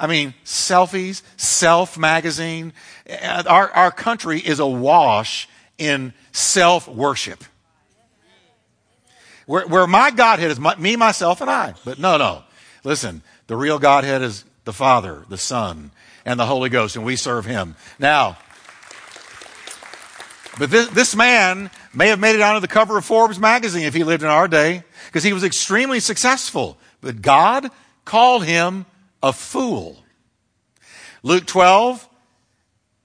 I 0.00 0.08
mean, 0.08 0.34
selfies, 0.44 1.22
self 1.36 1.96
magazine. 1.96 2.72
Uh, 3.08 3.44
our, 3.46 3.70
our 3.70 3.90
country 3.92 4.40
is 4.40 4.58
awash 4.58 5.48
in 5.78 6.12
self 6.34 6.86
worship. 6.88 7.42
Where, 9.46 9.66
where, 9.66 9.86
my 9.86 10.10
Godhead 10.10 10.50
is 10.50 10.58
my, 10.58 10.74
me, 10.76 10.96
myself, 10.96 11.40
and 11.40 11.50
I. 11.50 11.74
But 11.84 11.98
no, 11.98 12.16
no. 12.16 12.42
Listen, 12.82 13.22
the 13.46 13.56
real 13.56 13.78
Godhead 13.78 14.22
is 14.22 14.44
the 14.64 14.72
Father, 14.72 15.24
the 15.28 15.36
Son, 15.36 15.90
and 16.24 16.40
the 16.40 16.46
Holy 16.46 16.70
Ghost, 16.70 16.96
and 16.96 17.04
we 17.04 17.16
serve 17.16 17.44
Him. 17.44 17.76
Now, 17.98 18.38
but 20.58 20.70
this, 20.70 20.88
this 20.88 21.16
man 21.16 21.70
may 21.92 22.08
have 22.08 22.20
made 22.20 22.36
it 22.36 22.40
onto 22.40 22.60
the 22.60 22.68
cover 22.68 22.96
of 22.96 23.04
Forbes 23.04 23.38
magazine 23.38 23.84
if 23.84 23.94
he 23.94 24.04
lived 24.04 24.22
in 24.22 24.28
our 24.28 24.46
day, 24.46 24.84
because 25.06 25.24
he 25.24 25.32
was 25.32 25.42
extremely 25.42 26.00
successful. 26.00 26.78
But 27.00 27.20
God 27.20 27.70
called 28.04 28.44
him 28.44 28.86
a 29.22 29.32
fool. 29.32 29.98
Luke 31.22 31.46
12, 31.46 32.08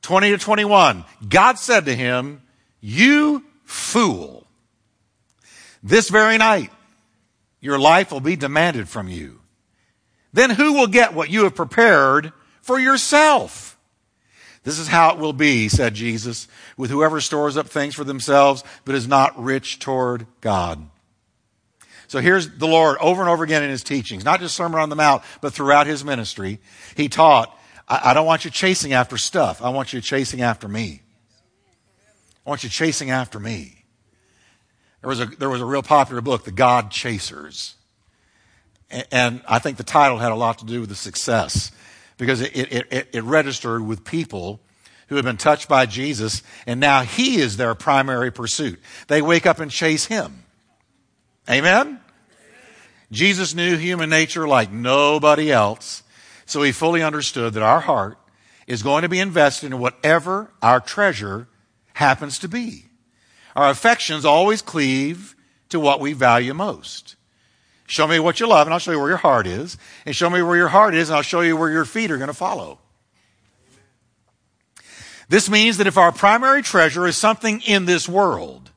20 0.04 0.30
to 0.30 0.38
21. 0.38 1.06
God 1.28 1.58
said 1.58 1.86
to 1.86 1.96
him, 1.96 2.42
You 2.82 3.44
fool. 3.64 4.48
This 5.82 6.10
very 6.10 6.38
night, 6.38 6.72
your 7.62 7.80
life 7.80 8.12
will 8.12 8.20
be 8.20 8.36
demanded 8.36 8.90
from 8.90 9.08
you. 9.08 9.40
Then 10.34 10.52
who 10.52 10.74
will 10.74 10.88
get 10.88 11.14
what 11.14 11.30
you 11.30 11.44
have 11.44 11.56
prepared 11.56 12.32
for 12.62 12.80
yourself? 12.80 13.78
This 14.64 14.78
is 14.78 14.88
how 14.88 15.12
it 15.12 15.18
will 15.18 15.34
be, 15.34 15.70
said 15.70 15.94
Jesus, 15.94 16.48
with 16.78 16.92
whoever 16.92 17.22
stores 17.22 17.58
up 17.58 17.68
things 17.68 17.96
for 17.96 18.04
themselves, 18.04 18.64
but 18.86 18.96
is 18.96 19.08
not 19.08 19.42
rich 19.42 19.80
toward 19.80 20.28
God. 20.42 20.86
So 22.08 22.20
here's 22.20 22.50
the 22.58 22.68
Lord 22.68 22.98
over 23.00 23.22
and 23.22 23.30
over 23.30 23.44
again 23.44 23.64
in 23.64 23.70
his 23.70 23.84
teachings, 23.84 24.26
not 24.26 24.40
just 24.40 24.56
Sermon 24.56 24.80
on 24.80 24.90
the 24.90 24.96
Mount, 24.96 25.24
but 25.42 25.54
throughout 25.54 25.88
his 25.88 26.04
ministry. 26.04 26.60
He 26.96 27.08
taught, 27.08 27.56
I, 27.88 28.14
don't 28.14 28.26
want 28.26 28.46
you 28.46 28.52
chasing 28.52 28.94
after 28.94 29.18
stuff. 29.18 29.62
I 29.62 29.70
want 29.70 29.94
you 29.94 30.02
chasing 30.02 30.42
after 30.42 30.68
me. 30.68 31.02
I 32.46 32.50
want 32.50 32.64
you 32.64 32.70
chasing 32.70 33.12
after 33.12 33.40
me. 33.40 33.86
There 35.02 35.10
was 35.10 35.20
a, 35.20 35.26
there 35.26 35.50
was 35.50 35.62
a 35.62 35.66
real 35.66 35.84
popular 35.84 36.22
book, 36.22 36.44
The 36.44 36.52
God 36.52 36.92
Chasers. 36.92 37.76
And, 38.90 39.08
and 39.12 39.42
I 39.48 39.60
think 39.60 39.78
the 39.78 39.84
title 39.84 40.18
had 40.18 40.32
a 40.32 40.36
lot 40.36 40.60
to 40.60 40.66
do 40.66 40.82
with 40.82 40.90
the 40.90 40.96
success 40.96 41.72
because 42.18 42.42
it, 42.42 42.56
it, 42.56 42.88
it, 42.92 43.10
it 43.14 43.24
registered 43.24 43.86
with 43.86 44.04
people 44.04 44.60
who 45.08 45.16
have 45.16 45.26
been 45.26 45.38
touched 45.38 45.68
by 45.68 45.88
Jesus, 45.88 46.44
and 46.68 46.80
now 46.80 47.02
he 47.02 47.38
is 47.38 47.58
their 47.58 47.74
primary 47.74 48.32
pursuit. 48.32 48.80
They 49.08 49.24
wake 49.24 49.48
up 49.48 49.60
and 49.60 49.72
chase 49.72 50.06
him. 50.06 50.44
Amen? 51.50 52.00
Jesus 53.12 53.56
knew 53.56 53.76
human 53.76 54.10
nature 54.10 54.48
like 54.48 54.72
nobody 54.72 55.52
else, 55.52 56.04
so 56.46 56.62
he 56.62 56.72
fully 56.72 57.02
understood 57.02 57.54
that 57.54 57.64
our 57.64 57.80
heart 57.80 58.20
is 58.68 58.84
going 58.84 59.02
to 59.02 59.10
be 59.10 59.20
invested 59.20 59.72
in 59.72 59.80
whatever 59.80 60.52
our 60.62 60.80
treasure 60.80 61.48
happens 62.00 62.40
to 62.40 62.48
be. 62.48 62.86
Our 63.56 63.70
affections 63.70 64.24
always 64.24 64.62
cleave 64.62 65.36
to 65.68 65.80
what 65.80 66.00
we 66.00 66.14
value 66.14 66.54
most. 66.54 67.18
Show 67.88 68.08
me 68.08 68.20
what 68.20 68.40
you 68.40 68.48
love, 68.48 68.68
and 68.68 68.74
I'll 68.74 68.80
show 68.80 68.92
you 68.92 69.00
where 69.00 69.10
your 69.10 69.18
heart 69.18 69.46
is. 69.46 69.78
And 70.06 70.16
show 70.16 70.30
me 70.30 70.42
where 70.42 70.56
your 70.56 70.70
heart 70.70 70.96
is, 70.96 71.10
and 71.10 71.18
I'll 71.18 71.22
show 71.24 71.42
you 71.42 71.58
where 71.58 71.70
your 71.70 71.86
feet 71.86 72.10
are 72.10 72.18
going 72.18 72.30
to 72.30 72.34
follow. 72.34 72.80
This 75.28 75.50
means 75.50 75.78
that 75.78 75.88
if 75.88 75.98
our 75.98 76.12
primary 76.12 76.62
treasure 76.62 77.06
is 77.06 77.18
something 77.18 77.62
in 77.62 77.86
this 77.86 78.08
world, 78.08 78.72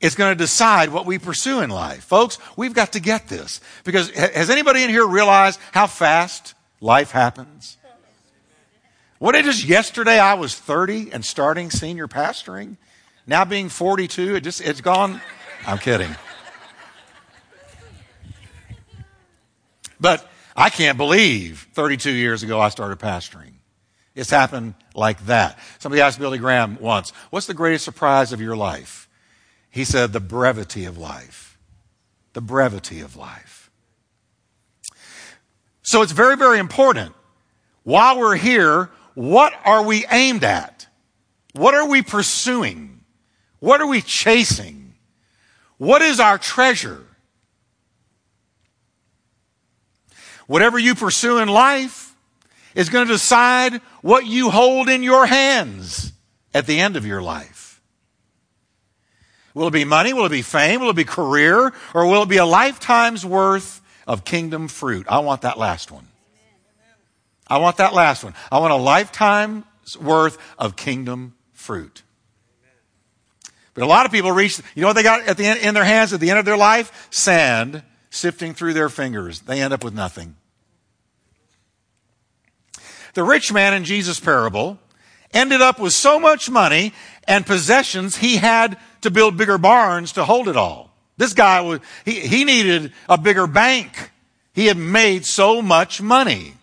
it's 0.00 0.14
going 0.14 0.30
to 0.30 0.38
decide 0.38 0.90
what 0.90 1.06
we 1.06 1.18
pursue 1.18 1.60
in 1.60 1.70
life. 1.70 2.04
Folks, 2.04 2.38
we've 2.56 2.74
got 2.74 2.92
to 2.92 3.00
get 3.00 3.28
this. 3.28 3.60
Because 3.84 4.10
has 4.10 4.48
anybody 4.48 4.84
in 4.84 4.90
here 4.90 5.06
realized 5.06 5.60
how 5.72 5.86
fast 5.86 6.54
life 6.80 7.10
happens? 7.10 7.76
What 9.18 9.34
it 9.34 9.46
is 9.46 9.64
yesterday 9.64 10.18
I 10.18 10.34
was 10.34 10.54
30 10.54 11.12
and 11.12 11.24
starting 11.24 11.70
senior 11.70 12.06
pastoring. 12.06 12.76
Now 13.26 13.44
being 13.44 13.68
42, 13.68 14.36
it 14.36 14.40
just 14.42 14.60
it's 14.60 14.80
gone. 14.80 15.20
I'm 15.66 15.78
kidding. 15.78 16.14
But 20.00 20.28
I 20.56 20.70
can't 20.70 20.96
believe 20.96 21.66
32 21.72 22.10
years 22.10 22.44
ago 22.44 22.60
I 22.60 22.68
started 22.68 22.98
pastoring. 22.98 23.54
It's 24.14 24.30
happened 24.30 24.74
like 24.94 25.26
that. 25.26 25.58
Somebody 25.78 26.00
asked 26.00 26.18
Billy 26.18 26.38
Graham 26.38 26.78
once, 26.80 27.10
What's 27.30 27.46
the 27.46 27.54
greatest 27.54 27.84
surprise 27.84 28.32
of 28.32 28.40
your 28.40 28.56
life? 28.56 29.08
He 29.70 29.84
said, 29.84 30.12
the 30.12 30.20
brevity 30.20 30.84
of 30.84 30.96
life. 30.96 31.58
The 32.32 32.40
brevity 32.40 33.00
of 33.00 33.16
life. 33.16 33.70
So 35.82 36.02
it's 36.02 36.12
very, 36.12 36.36
very 36.36 36.58
important. 36.58 37.14
While 37.82 38.18
we're 38.18 38.36
here, 38.36 38.90
what 39.18 39.52
are 39.64 39.82
we 39.82 40.06
aimed 40.12 40.44
at? 40.44 40.86
What 41.52 41.74
are 41.74 41.88
we 41.88 42.02
pursuing? 42.02 43.00
What 43.58 43.80
are 43.80 43.86
we 43.88 44.00
chasing? 44.00 44.94
What 45.76 46.02
is 46.02 46.20
our 46.20 46.38
treasure? 46.38 47.04
Whatever 50.46 50.78
you 50.78 50.94
pursue 50.94 51.38
in 51.38 51.48
life 51.48 52.14
is 52.76 52.90
going 52.90 53.08
to 53.08 53.12
decide 53.12 53.80
what 54.02 54.24
you 54.24 54.50
hold 54.50 54.88
in 54.88 55.02
your 55.02 55.26
hands 55.26 56.12
at 56.54 56.66
the 56.66 56.78
end 56.78 56.96
of 56.96 57.04
your 57.04 57.20
life. 57.20 57.82
Will 59.52 59.66
it 59.66 59.72
be 59.72 59.84
money? 59.84 60.12
Will 60.12 60.26
it 60.26 60.30
be 60.30 60.42
fame? 60.42 60.80
Will 60.80 60.90
it 60.90 60.96
be 60.96 61.02
career? 61.02 61.72
Or 61.92 62.06
will 62.06 62.22
it 62.22 62.28
be 62.28 62.36
a 62.36 62.46
lifetime's 62.46 63.26
worth 63.26 63.80
of 64.06 64.24
kingdom 64.24 64.68
fruit? 64.68 65.06
I 65.08 65.18
want 65.18 65.40
that 65.40 65.58
last 65.58 65.90
one. 65.90 66.06
I 67.48 67.58
want 67.58 67.78
that 67.78 67.94
last 67.94 68.24
one. 68.24 68.34
I 68.52 68.58
want 68.58 68.72
a 68.72 68.76
lifetime's 68.76 69.64
worth 70.00 70.38
of 70.58 70.76
kingdom 70.76 71.34
fruit. 71.52 72.02
But 73.74 73.84
a 73.84 73.86
lot 73.86 74.06
of 74.06 74.12
people 74.12 74.32
reach, 74.32 74.58
you 74.74 74.82
know 74.82 74.88
what 74.88 74.96
they 74.96 75.02
got 75.02 75.28
at 75.28 75.36
the 75.36 75.46
end, 75.46 75.60
in 75.60 75.74
their 75.74 75.84
hands 75.84 76.12
at 76.12 76.20
the 76.20 76.30
end 76.30 76.38
of 76.38 76.44
their 76.44 76.56
life? 76.56 77.08
Sand 77.10 77.82
sifting 78.10 78.52
through 78.52 78.74
their 78.74 78.88
fingers. 78.88 79.40
They 79.40 79.62
end 79.62 79.72
up 79.72 79.84
with 79.84 79.94
nothing. 79.94 80.34
The 83.14 83.22
rich 83.22 83.52
man 83.52 83.74
in 83.74 83.84
Jesus' 83.84 84.20
parable 84.20 84.78
ended 85.32 85.60
up 85.60 85.78
with 85.78 85.92
so 85.92 86.18
much 86.18 86.50
money 86.50 86.92
and 87.26 87.44
possessions, 87.46 88.16
he 88.16 88.36
had 88.36 88.78
to 89.02 89.10
build 89.10 89.36
bigger 89.36 89.58
barns 89.58 90.12
to 90.12 90.24
hold 90.24 90.48
it 90.48 90.56
all. 90.56 90.90
This 91.16 91.34
guy 91.34 91.60
was, 91.60 91.80
he, 92.04 92.20
he 92.20 92.44
needed 92.44 92.92
a 93.08 93.18
bigger 93.18 93.46
bank. 93.46 94.10
He 94.54 94.66
had 94.66 94.76
made 94.76 95.26
so 95.26 95.60
much 95.62 96.00
money. 96.00 96.54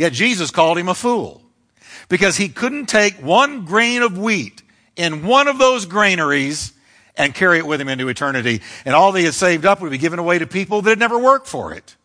Yet 0.00 0.14
Jesus 0.14 0.50
called 0.50 0.78
him 0.78 0.88
a 0.88 0.94
fool 0.94 1.42
because 2.08 2.38
he 2.38 2.48
couldn't 2.48 2.86
take 2.86 3.16
one 3.16 3.66
grain 3.66 4.00
of 4.00 4.16
wheat 4.16 4.62
in 4.96 5.26
one 5.26 5.46
of 5.46 5.58
those 5.58 5.84
granaries 5.84 6.72
and 7.16 7.34
carry 7.34 7.58
it 7.58 7.66
with 7.66 7.82
him 7.82 7.88
into 7.90 8.08
eternity. 8.08 8.62
And 8.86 8.94
all 8.94 9.12
that 9.12 9.18
he 9.18 9.26
had 9.26 9.34
saved 9.34 9.66
up 9.66 9.82
would 9.82 9.90
be 9.90 9.98
given 9.98 10.18
away 10.18 10.38
to 10.38 10.46
people 10.46 10.80
that 10.80 10.88
had 10.88 10.98
never 10.98 11.18
worked 11.18 11.46
for 11.46 11.74
it. 11.74 11.96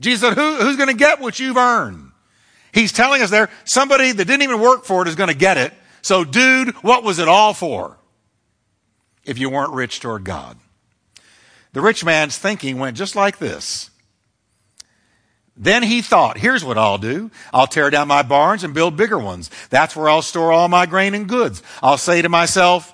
Jesus 0.00 0.22
said, 0.22 0.32
Who, 0.32 0.56
who's 0.56 0.78
going 0.78 0.88
to 0.88 0.94
get 0.94 1.20
what 1.20 1.38
you've 1.38 1.58
earned? 1.58 2.10
He's 2.72 2.90
telling 2.90 3.20
us 3.20 3.28
there, 3.28 3.50
somebody 3.66 4.12
that 4.12 4.24
didn't 4.24 4.44
even 4.44 4.62
work 4.62 4.86
for 4.86 5.02
it 5.02 5.08
is 5.08 5.14
going 5.14 5.28
to 5.28 5.36
get 5.36 5.58
it. 5.58 5.74
So, 6.00 6.24
dude, 6.24 6.70
what 6.76 7.02
was 7.02 7.18
it 7.18 7.28
all 7.28 7.52
for 7.52 7.98
if 9.26 9.38
you 9.38 9.50
weren't 9.50 9.74
rich 9.74 10.00
toward 10.00 10.24
God? 10.24 10.56
The 11.74 11.82
rich 11.82 12.02
man's 12.02 12.38
thinking 12.38 12.78
went 12.78 12.96
just 12.96 13.14
like 13.14 13.36
this. 13.36 13.90
Then 15.56 15.82
he 15.82 16.02
thought, 16.02 16.36
here's 16.36 16.64
what 16.64 16.76
I'll 16.76 16.98
do. 16.98 17.30
I'll 17.52 17.66
tear 17.66 17.88
down 17.88 18.08
my 18.08 18.22
barns 18.22 18.62
and 18.62 18.74
build 18.74 18.96
bigger 18.96 19.18
ones. 19.18 19.50
That's 19.70 19.96
where 19.96 20.08
I'll 20.08 20.22
store 20.22 20.52
all 20.52 20.68
my 20.68 20.84
grain 20.84 21.14
and 21.14 21.28
goods. 21.28 21.62
I'll 21.82 21.96
say 21.96 22.20
to 22.20 22.28
myself, 22.28 22.92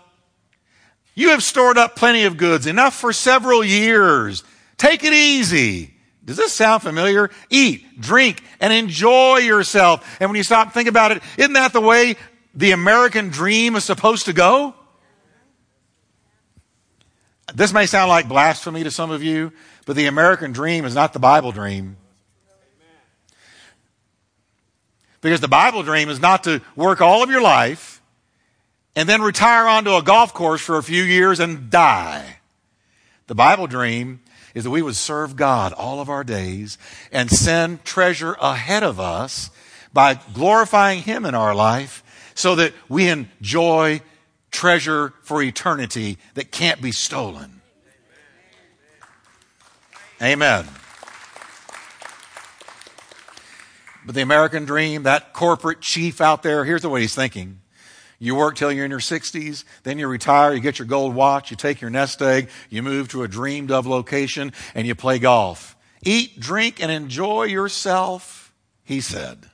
you 1.14 1.30
have 1.30 1.42
stored 1.42 1.76
up 1.76 1.96
plenty 1.96 2.24
of 2.24 2.36
goods, 2.36 2.66
enough 2.66 2.94
for 2.94 3.12
several 3.12 3.64
years. 3.64 4.44
Take 4.78 5.04
it 5.04 5.12
easy. 5.12 5.92
Does 6.24 6.36
this 6.36 6.52
sound 6.52 6.82
familiar? 6.82 7.30
Eat, 7.50 8.00
drink, 8.00 8.42
and 8.60 8.72
enjoy 8.72 9.38
yourself. 9.38 10.18
And 10.20 10.30
when 10.30 10.36
you 10.36 10.44
stop 10.44 10.66
and 10.66 10.74
think 10.74 10.88
about 10.88 11.10
it, 11.10 11.22
isn't 11.36 11.54
that 11.54 11.72
the 11.72 11.80
way 11.80 12.14
the 12.54 12.70
American 12.70 13.28
dream 13.28 13.74
is 13.74 13.84
supposed 13.84 14.26
to 14.26 14.32
go? 14.32 14.74
This 17.52 17.72
may 17.72 17.86
sound 17.86 18.08
like 18.08 18.28
blasphemy 18.28 18.84
to 18.84 18.90
some 18.90 19.10
of 19.10 19.22
you, 19.22 19.52
but 19.84 19.96
the 19.96 20.06
American 20.06 20.52
dream 20.52 20.84
is 20.84 20.94
not 20.94 21.12
the 21.12 21.18
Bible 21.18 21.50
dream. 21.50 21.96
Because 25.22 25.40
the 25.40 25.48
Bible 25.48 25.82
dream 25.82 26.10
is 26.10 26.20
not 26.20 26.44
to 26.44 26.60
work 26.76 27.00
all 27.00 27.22
of 27.22 27.30
your 27.30 27.40
life 27.40 28.02
and 28.94 29.08
then 29.08 29.22
retire 29.22 29.66
onto 29.66 29.94
a 29.94 30.02
golf 30.02 30.34
course 30.34 30.60
for 30.60 30.76
a 30.76 30.82
few 30.82 31.02
years 31.02 31.40
and 31.40 31.70
die. 31.70 32.40
The 33.28 33.34
Bible 33.34 33.66
dream 33.66 34.20
is 34.54 34.64
that 34.64 34.70
we 34.70 34.82
would 34.82 34.96
serve 34.96 35.36
God 35.36 35.72
all 35.72 36.00
of 36.00 36.10
our 36.10 36.24
days 36.24 36.76
and 37.10 37.30
send 37.30 37.84
treasure 37.84 38.36
ahead 38.40 38.82
of 38.82 39.00
us 39.00 39.50
by 39.92 40.18
glorifying 40.34 41.02
Him 41.02 41.24
in 41.24 41.34
our 41.34 41.54
life 41.54 42.02
so 42.34 42.56
that 42.56 42.74
we 42.88 43.08
enjoy 43.08 44.02
treasure 44.50 45.14
for 45.22 45.42
eternity 45.42 46.18
that 46.34 46.50
can't 46.50 46.82
be 46.82 46.92
stolen. 46.92 47.62
Amen. 50.20 50.66
But 54.04 54.14
the 54.14 54.22
American 54.22 54.64
dream, 54.64 55.04
that 55.04 55.32
corporate 55.32 55.80
chief 55.80 56.20
out 56.20 56.42
there, 56.42 56.64
here's 56.64 56.82
the 56.82 56.88
way 56.88 57.02
he's 57.02 57.14
thinking. 57.14 57.60
You 58.18 58.34
work 58.36 58.56
till 58.56 58.70
you're 58.70 58.84
in 58.84 58.90
your 58.90 59.00
60s, 59.00 59.64
then 59.82 59.98
you 59.98 60.06
retire, 60.06 60.54
you 60.54 60.60
get 60.60 60.78
your 60.78 60.86
gold 60.86 61.14
watch, 61.14 61.50
you 61.50 61.56
take 61.56 61.80
your 61.80 61.90
nest 61.90 62.22
egg, 62.22 62.50
you 62.70 62.82
move 62.82 63.08
to 63.08 63.24
a 63.24 63.28
dreamed 63.28 63.70
of 63.70 63.86
location, 63.86 64.52
and 64.74 64.86
you 64.86 64.94
play 64.94 65.18
golf. 65.18 65.76
Eat, 66.04 66.38
drink, 66.38 66.80
and 66.80 66.90
enjoy 66.90 67.44
yourself, 67.44 68.52
he 68.84 69.00
said. 69.00 69.50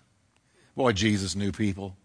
Boy, 0.76 0.92
Jesus 0.92 1.34
knew 1.34 1.50
people. 1.50 1.96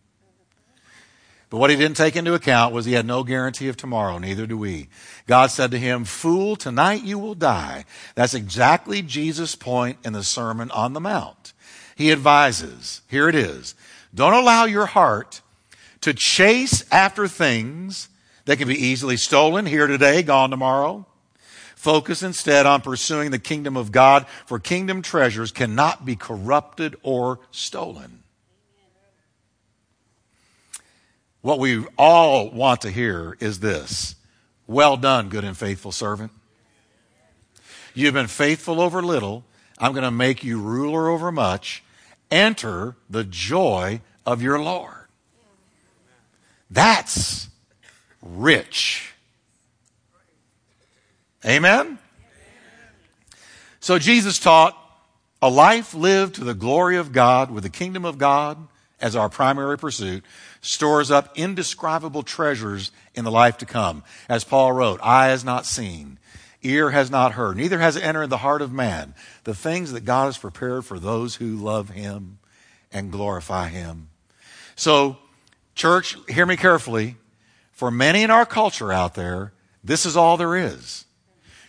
But 1.50 1.58
what 1.60 1.70
he 1.70 1.76
didn't 1.76 1.98
take 1.98 2.16
into 2.16 2.34
account 2.34 2.74
was 2.74 2.86
he 2.86 2.94
had 2.94 3.06
no 3.06 3.24
guarantee 3.24 3.68
of 3.68 3.78
tomorrow, 3.78 4.18
neither 4.18 4.48
do 4.48 4.58
we. 4.58 4.90
God 5.28 5.52
said 5.52 5.70
to 5.72 5.78
him, 5.78 6.04
Fool, 6.04 6.56
tonight 6.56 7.04
you 7.04 7.20
will 7.20 7.36
die. 7.36 7.86
That's 8.16 8.34
exactly 8.34 9.02
Jesus' 9.02 9.54
point 9.54 10.00
in 10.04 10.14
the 10.14 10.24
Sermon 10.24 10.72
on 10.72 10.94
the 10.94 11.00
Mount 11.00 11.53
he 11.96 12.12
advises, 12.12 13.02
here 13.08 13.30
it 13.30 13.36
is, 13.36 13.76
don't 14.14 14.34
allow 14.34 14.66
your 14.66 14.86
heart 14.86 15.42
to 16.02 16.14
chase 16.14 16.84
after 16.92 17.28
things 17.28 18.10
that 18.46 18.58
can 18.58 18.68
be 18.68 18.76
easily 18.76 19.18
stolen 19.18 19.66
here 19.66 19.88
today, 19.88 20.22
gone 20.22 20.50
tomorrow. 20.50 21.06
Focus 21.76 22.24
instead 22.24 22.66
on 22.66 22.82
pursuing 22.82 23.32
the 23.32 23.40
kingdom 23.40 23.76
of 23.76 23.92
God, 23.92 24.26
for 24.46 24.60
kingdom 24.60 25.02
treasures 25.02 25.52
cannot 25.52 26.06
be 26.06 26.16
corrupted 26.16 26.96
or 27.04 27.40
stolen. 27.52 28.24
What 31.42 31.60
we 31.60 31.86
all 31.98 32.50
want 32.52 32.82
to 32.82 32.90
hear 32.90 33.36
is 33.42 33.60
this 33.60 34.16
Well 34.66 34.96
done, 34.96 35.28
good 35.28 35.44
and 35.44 35.58
faithful 35.58 35.92
servant. 35.92 36.32
You've 37.94 38.14
been 38.14 38.28
faithful 38.28 38.80
over 38.80 39.02
little. 39.02 39.44
I'm 39.84 39.92
going 39.92 40.06
to 40.06 40.12
make 40.12 40.46
you 40.46 40.62
ruler 40.62 41.10
over 41.10 41.30
much. 41.30 41.84
Enter 42.32 42.96
the 43.10 43.26
joy 43.26 44.00
of 44.26 44.42
your 44.42 44.58
Lord. 44.58 45.10
That's 46.72 47.50
rich. 48.22 49.14
Amen? 51.46 52.00
So 53.82 54.00
Jesus 54.00 54.40
taught 54.40 54.78
a 55.42 55.50
life 55.50 55.94
lived 55.94 56.36
to 56.36 56.46
the 56.46 56.54
glory 56.54 56.96
of 56.96 57.12
God 57.12 57.52
with 57.52 57.64
the 57.64 57.70
kingdom 57.70 58.06
of 58.06 58.18
God 58.18 58.70
as 59.02 59.18
our 59.18 59.28
primary 59.28 59.78
pursuit 59.78 60.24
stores 60.62 61.12
up 61.12 61.38
indescribable 61.38 62.24
treasures 62.24 62.94
in 63.16 63.26
the 63.26 63.32
life 63.32 63.58
to 63.58 63.66
come. 63.66 64.06
As 64.30 64.46
Paul 64.46 64.72
wrote, 64.72 65.02
eye 65.04 65.28
has 65.28 65.44
not 65.44 65.66
seen, 65.66 66.20
ear 66.64 66.92
has 66.92 67.12
not 67.12 67.34
heard, 67.34 67.58
neither 67.58 67.80
has 67.80 67.96
it 67.96 68.04
entered 68.04 68.30
the 68.30 68.38
heart 68.38 68.62
of 68.62 68.72
man 68.72 69.14
the 69.44 69.54
things 69.54 69.92
that 69.92 70.06
God 70.06 70.26
has 70.26 70.38
prepared 70.38 70.86
for 70.86 71.00
those 71.00 71.36
who 71.36 71.56
love 71.56 71.90
him 71.90 72.40
and 72.92 73.12
glorify 73.12 73.70
him. 73.70 74.10
So, 74.76 75.18
church, 75.76 76.18
hear 76.28 76.46
me 76.46 76.58
carefully. 76.58 77.18
For 77.72 77.90
many 77.92 78.24
in 78.24 78.32
our 78.32 78.46
culture 78.46 78.92
out 78.92 79.16
there, 79.16 79.52
this 79.84 80.06
is 80.06 80.16
all 80.16 80.38
there 80.38 80.56
is. 80.56 81.06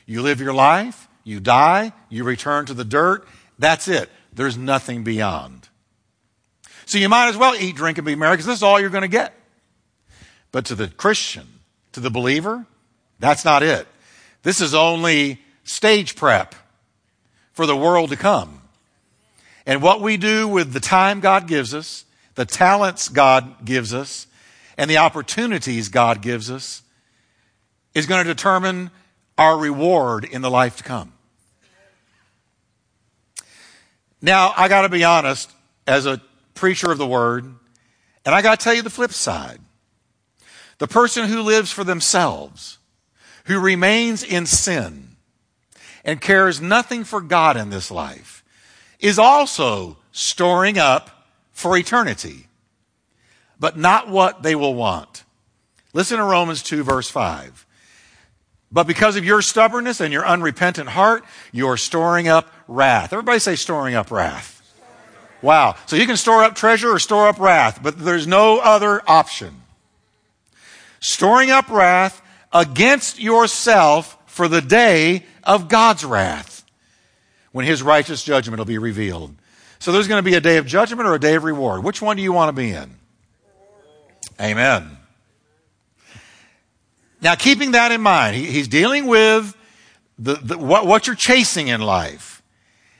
You 0.06 0.22
live 0.22 0.40
your 0.40 0.54
life, 0.54 1.08
you 1.24 1.40
die, 1.40 1.92
you 2.10 2.24
return 2.24 2.66
to 2.66 2.74
the 2.74 2.84
dirt. 2.84 3.26
That's 3.58 3.88
it. 3.88 4.10
There's 4.32 4.56
nothing 4.56 5.04
beyond. 5.04 5.68
So 6.86 6.98
you 6.98 7.08
might 7.08 7.28
as 7.28 7.36
well 7.36 7.54
eat, 7.54 7.76
drink, 7.76 7.98
and 7.98 8.04
be 8.04 8.14
merry 8.14 8.34
because 8.34 8.46
this 8.46 8.58
is 8.58 8.62
all 8.62 8.78
you're 8.78 8.90
going 8.90 9.02
to 9.02 9.08
get. 9.08 9.32
But 10.52 10.66
to 10.66 10.74
the 10.74 10.88
Christian, 10.88 11.46
to 11.92 12.00
the 12.00 12.10
believer, 12.10 12.66
that's 13.18 13.44
not 13.44 13.62
it. 13.62 13.86
This 14.44 14.60
is 14.60 14.74
only 14.74 15.40
stage 15.64 16.14
prep 16.14 16.54
for 17.52 17.66
the 17.66 17.76
world 17.76 18.10
to 18.10 18.16
come. 18.16 18.60
And 19.66 19.82
what 19.82 20.00
we 20.00 20.16
do 20.16 20.46
with 20.46 20.72
the 20.72 20.80
time 20.80 21.20
God 21.20 21.48
gives 21.48 21.74
us, 21.74 22.04
the 22.34 22.44
talents 22.44 23.08
God 23.08 23.64
gives 23.64 23.92
us, 23.92 24.26
and 24.76 24.90
the 24.90 24.98
opportunities 24.98 25.88
God 25.88 26.20
gives 26.20 26.50
us 26.50 26.82
is 27.94 28.06
going 28.06 28.24
to 28.24 28.32
determine 28.32 28.90
our 29.38 29.56
reward 29.56 30.24
in 30.24 30.42
the 30.42 30.50
life 30.50 30.76
to 30.76 30.84
come. 30.84 31.12
Now, 34.20 34.52
I 34.56 34.68
got 34.68 34.82
to 34.82 34.88
be 34.88 35.04
honest, 35.04 35.50
as 35.86 36.06
a 36.06 36.20
preacher 36.54 36.90
of 36.90 36.98
the 36.98 37.06
word, 37.06 37.44
and 38.24 38.34
I 38.34 38.42
got 38.42 38.58
to 38.58 38.64
tell 38.64 38.74
you 38.74 38.82
the 38.82 38.90
flip 38.90 39.12
side. 39.12 39.58
The 40.78 40.88
person 40.88 41.28
who 41.28 41.42
lives 41.42 41.70
for 41.70 41.84
themselves, 41.84 42.78
who 43.44 43.60
remains 43.60 44.22
in 44.22 44.46
sin, 44.46 45.16
and 46.04 46.20
cares 46.20 46.60
nothing 46.60 47.04
for 47.04 47.20
God 47.20 47.56
in 47.56 47.70
this 47.70 47.90
life, 47.90 48.44
is 49.00 49.18
also 49.18 49.96
storing 50.12 50.78
up 50.78 51.28
for 51.52 51.76
eternity, 51.76 52.46
but 53.58 53.76
not 53.78 54.08
what 54.08 54.42
they 54.42 54.54
will 54.54 54.74
want. 54.74 55.24
Listen 55.92 56.18
to 56.18 56.24
Romans 56.24 56.62
2, 56.62 56.82
verse 56.82 57.08
5. 57.08 57.66
But 58.72 58.88
because 58.88 59.14
of 59.16 59.24
your 59.24 59.40
stubbornness 59.40 60.00
and 60.00 60.12
your 60.12 60.26
unrepentant 60.26 60.88
heart, 60.88 61.24
you're 61.52 61.76
storing 61.76 62.26
up 62.26 62.52
wrath. 62.66 63.12
Everybody 63.12 63.38
say 63.38 63.54
storing 63.54 63.94
up 63.94 64.10
wrath. 64.10 64.50
Wow. 65.42 65.76
So 65.86 65.94
you 65.94 66.06
can 66.06 66.16
store 66.16 66.42
up 66.42 66.56
treasure 66.56 66.90
or 66.90 66.98
store 66.98 67.28
up 67.28 67.38
wrath, 67.38 67.80
but 67.82 67.98
there's 67.98 68.26
no 68.26 68.58
other 68.58 69.00
option. 69.06 69.62
Storing 70.98 71.50
up 71.50 71.68
wrath 71.68 72.20
against 72.54 73.20
yourself 73.20 74.16
for 74.26 74.48
the 74.48 74.62
day 74.62 75.24
of 75.42 75.68
God's 75.68 76.04
wrath 76.04 76.64
when 77.52 77.66
his 77.66 77.82
righteous 77.82 78.22
judgment 78.22 78.58
will 78.58 78.64
be 78.64 78.78
revealed. 78.78 79.34
So 79.80 79.92
there's 79.92 80.08
going 80.08 80.18
to 80.18 80.28
be 80.28 80.34
a 80.34 80.40
day 80.40 80.56
of 80.56 80.64
judgment 80.64 81.06
or 81.06 81.14
a 81.14 81.20
day 81.20 81.34
of 81.34 81.44
reward. 81.44 81.84
Which 81.84 82.00
one 82.00 82.16
do 82.16 82.22
you 82.22 82.32
want 82.32 82.48
to 82.48 82.52
be 82.52 82.70
in? 82.70 82.96
Amen. 84.40 84.96
Now, 87.20 87.34
keeping 87.34 87.72
that 87.72 87.92
in 87.92 88.00
mind, 88.00 88.36
he, 88.36 88.46
he's 88.46 88.68
dealing 88.68 89.06
with 89.06 89.56
the, 90.18 90.34
the, 90.34 90.58
what, 90.58 90.86
what 90.86 91.06
you're 91.06 91.16
chasing 91.16 91.68
in 91.68 91.80
life. 91.80 92.42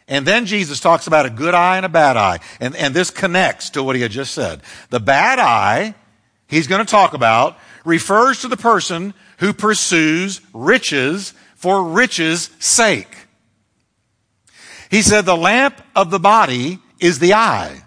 And 0.06 0.26
then 0.26 0.46
Jesus 0.46 0.80
talks 0.80 1.06
about 1.06 1.26
a 1.26 1.30
good 1.30 1.54
eye 1.54 1.76
and 1.76 1.86
a 1.86 1.90
bad 1.90 2.16
eye. 2.16 2.40
And, 2.60 2.76
and 2.76 2.94
this 2.94 3.10
connects 3.10 3.70
to 3.70 3.82
what 3.82 3.96
he 3.96 4.02
had 4.02 4.10
just 4.10 4.32
said. 4.32 4.60
The 4.90 5.00
bad 5.00 5.38
eye, 5.38 5.94
he's 6.46 6.66
going 6.66 6.84
to 6.84 6.90
talk 6.90 7.14
about, 7.14 7.58
refers 7.84 8.40
to 8.42 8.48
the 8.48 8.56
person 8.56 9.14
who 9.38 9.52
pursues 9.52 10.40
riches 10.52 11.34
for 11.54 11.84
riches' 11.84 12.50
sake. 12.58 13.16
He 14.90 15.02
said, 15.02 15.22
The 15.22 15.36
lamp 15.36 15.80
of 15.96 16.10
the 16.10 16.20
body 16.20 16.78
is 17.00 17.18
the 17.18 17.34
eye. 17.34 17.82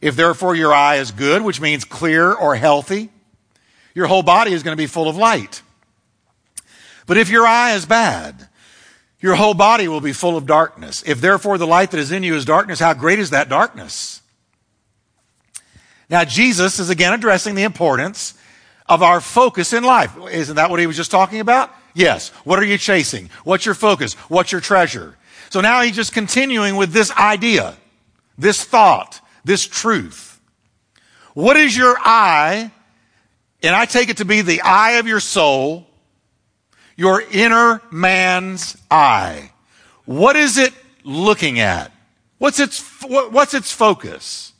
If 0.00 0.16
therefore 0.16 0.54
your 0.54 0.74
eye 0.74 0.96
is 0.96 1.12
good, 1.12 1.42
which 1.42 1.60
means 1.60 1.84
clear 1.84 2.32
or 2.32 2.56
healthy, 2.56 3.10
your 3.94 4.06
whole 4.06 4.22
body 4.22 4.52
is 4.52 4.62
going 4.62 4.76
to 4.76 4.82
be 4.82 4.86
full 4.86 5.08
of 5.08 5.16
light. 5.16 5.62
But 7.06 7.18
if 7.18 7.30
your 7.30 7.46
eye 7.46 7.74
is 7.74 7.86
bad, 7.86 8.48
your 9.20 9.36
whole 9.36 9.54
body 9.54 9.86
will 9.86 10.00
be 10.00 10.12
full 10.12 10.36
of 10.36 10.46
darkness. 10.46 11.02
If 11.06 11.20
therefore 11.20 11.56
the 11.56 11.66
light 11.66 11.92
that 11.92 12.00
is 12.00 12.10
in 12.10 12.24
you 12.24 12.34
is 12.34 12.44
darkness, 12.44 12.80
how 12.80 12.94
great 12.94 13.20
is 13.20 13.30
that 13.30 13.48
darkness? 13.48 14.20
Now, 16.10 16.24
Jesus 16.24 16.78
is 16.78 16.90
again 16.90 17.12
addressing 17.12 17.54
the 17.54 17.62
importance 17.62 18.34
of 18.92 19.02
our 19.02 19.20
focus 19.20 19.72
in 19.72 19.84
life. 19.84 20.16
Isn't 20.30 20.56
that 20.56 20.70
what 20.70 20.80
he 20.80 20.86
was 20.86 20.96
just 20.96 21.10
talking 21.10 21.40
about? 21.40 21.70
Yes. 21.94 22.28
What 22.44 22.58
are 22.58 22.64
you 22.64 22.78
chasing? 22.78 23.30
What's 23.44 23.64
your 23.64 23.74
focus? 23.74 24.14
What's 24.28 24.52
your 24.52 24.60
treasure? 24.60 25.16
So 25.50 25.60
now 25.60 25.82
he's 25.82 25.96
just 25.96 26.12
continuing 26.12 26.76
with 26.76 26.92
this 26.92 27.10
idea, 27.12 27.76
this 28.36 28.64
thought, 28.64 29.20
this 29.44 29.66
truth. 29.66 30.40
What 31.34 31.56
is 31.56 31.76
your 31.76 31.96
eye? 31.98 32.70
And 33.62 33.74
I 33.74 33.86
take 33.86 34.08
it 34.08 34.18
to 34.18 34.24
be 34.24 34.42
the 34.42 34.60
eye 34.62 34.92
of 34.92 35.06
your 35.06 35.20
soul 35.20 35.86
your 36.96 37.22
inner 37.32 37.80
man's 37.90 38.76
eye. 38.90 39.50
What 40.04 40.36
is 40.36 40.58
it 40.58 40.74
looking 41.04 41.60
at? 41.60 41.92
What's 42.38 42.60
its, 42.60 43.02
what's 43.02 43.54
its 43.54 43.72
focus? 43.72 44.52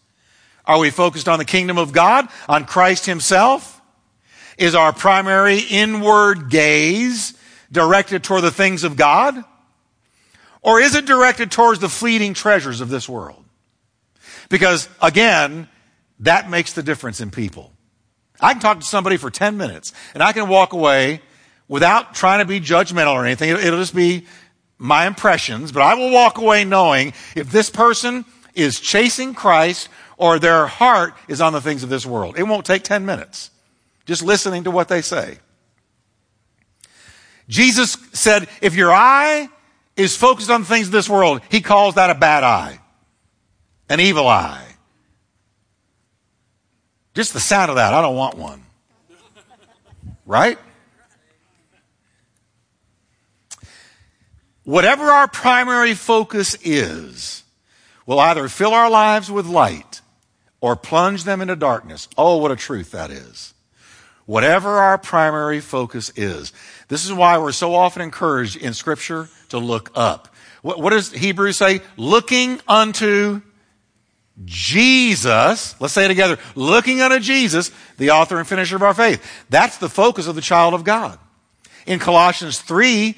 Are 0.64 0.78
we 0.78 0.90
focused 0.90 1.28
on 1.28 1.38
the 1.38 1.44
kingdom 1.44 1.78
of 1.78 1.92
God, 1.92 2.28
on 2.48 2.64
Christ 2.64 3.06
himself? 3.06 3.81
Is 4.58 4.74
our 4.74 4.92
primary 4.92 5.58
inward 5.58 6.50
gaze 6.50 7.34
directed 7.70 8.22
toward 8.22 8.42
the 8.42 8.50
things 8.50 8.84
of 8.84 8.96
God? 8.96 9.44
Or 10.60 10.80
is 10.80 10.94
it 10.94 11.06
directed 11.06 11.50
towards 11.50 11.80
the 11.80 11.88
fleeting 11.88 12.34
treasures 12.34 12.80
of 12.80 12.88
this 12.88 13.08
world? 13.08 13.44
Because 14.48 14.88
again, 15.00 15.68
that 16.20 16.48
makes 16.50 16.72
the 16.72 16.82
difference 16.82 17.20
in 17.20 17.30
people. 17.30 17.72
I 18.40 18.52
can 18.52 18.60
talk 18.60 18.80
to 18.80 18.86
somebody 18.86 19.16
for 19.16 19.30
10 19.30 19.56
minutes 19.56 19.92
and 20.14 20.22
I 20.22 20.32
can 20.32 20.48
walk 20.48 20.72
away 20.72 21.22
without 21.68 22.14
trying 22.14 22.40
to 22.40 22.44
be 22.44 22.60
judgmental 22.60 23.14
or 23.14 23.24
anything. 23.24 23.50
It'll 23.50 23.78
just 23.78 23.94
be 23.94 24.26
my 24.78 25.06
impressions, 25.06 25.72
but 25.72 25.82
I 25.82 25.94
will 25.94 26.10
walk 26.10 26.38
away 26.38 26.64
knowing 26.64 27.14
if 27.34 27.50
this 27.50 27.70
person 27.70 28.24
is 28.54 28.80
chasing 28.80 29.32
Christ 29.32 29.88
or 30.16 30.38
their 30.38 30.66
heart 30.66 31.14
is 31.28 31.40
on 31.40 31.52
the 31.52 31.60
things 31.60 31.82
of 31.82 31.88
this 31.88 32.04
world. 32.04 32.36
It 32.36 32.42
won't 32.42 32.66
take 32.66 32.82
10 32.82 33.06
minutes. 33.06 33.50
Just 34.06 34.22
listening 34.22 34.64
to 34.64 34.70
what 34.70 34.88
they 34.88 35.02
say. 35.02 35.38
Jesus 37.48 37.96
said, 38.12 38.48
if 38.60 38.74
your 38.74 38.92
eye 38.92 39.48
is 39.96 40.16
focused 40.16 40.50
on 40.50 40.64
things 40.64 40.86
of 40.86 40.92
this 40.92 41.08
world, 41.08 41.42
he 41.50 41.60
calls 41.60 41.96
that 41.96 42.10
a 42.10 42.14
bad 42.14 42.44
eye, 42.44 42.80
an 43.88 44.00
evil 44.00 44.26
eye. 44.26 44.66
Just 47.14 47.34
the 47.34 47.40
sound 47.40 47.70
of 47.70 47.76
that, 47.76 47.92
I 47.92 48.00
don't 48.00 48.16
want 48.16 48.36
one. 48.36 48.62
Right? 50.24 50.58
whatever 54.64 55.04
our 55.04 55.28
primary 55.28 55.94
focus 55.94 56.56
is, 56.62 57.42
will 58.06 58.20
either 58.20 58.48
fill 58.48 58.74
our 58.74 58.90
lives 58.90 59.30
with 59.30 59.46
light 59.46 60.00
or 60.60 60.76
plunge 60.76 61.24
them 61.24 61.40
into 61.40 61.56
darkness. 61.56 62.08
Oh, 62.16 62.36
what 62.36 62.50
a 62.50 62.56
truth 62.56 62.92
that 62.92 63.10
is. 63.10 63.54
Whatever 64.26 64.68
our 64.78 64.98
primary 64.98 65.60
focus 65.60 66.12
is. 66.16 66.52
This 66.88 67.04
is 67.04 67.12
why 67.12 67.38
we're 67.38 67.52
so 67.52 67.74
often 67.74 68.02
encouraged 68.02 68.56
in 68.56 68.74
Scripture 68.74 69.28
to 69.48 69.58
look 69.58 69.90
up. 69.94 70.28
What, 70.62 70.80
what 70.80 70.90
does 70.90 71.12
Hebrews 71.12 71.56
say? 71.56 71.80
Looking 71.96 72.60
unto 72.68 73.42
Jesus. 74.44 75.80
Let's 75.80 75.92
say 75.92 76.04
it 76.04 76.08
together. 76.08 76.38
Looking 76.54 77.00
unto 77.00 77.18
Jesus, 77.18 77.70
the 77.98 78.10
author 78.10 78.38
and 78.38 78.46
finisher 78.46 78.76
of 78.76 78.82
our 78.82 78.94
faith. 78.94 79.44
That's 79.50 79.78
the 79.78 79.88
focus 79.88 80.26
of 80.26 80.34
the 80.34 80.40
child 80.40 80.74
of 80.74 80.84
God. 80.84 81.18
In 81.86 81.98
Colossians 81.98 82.60
3, 82.60 83.16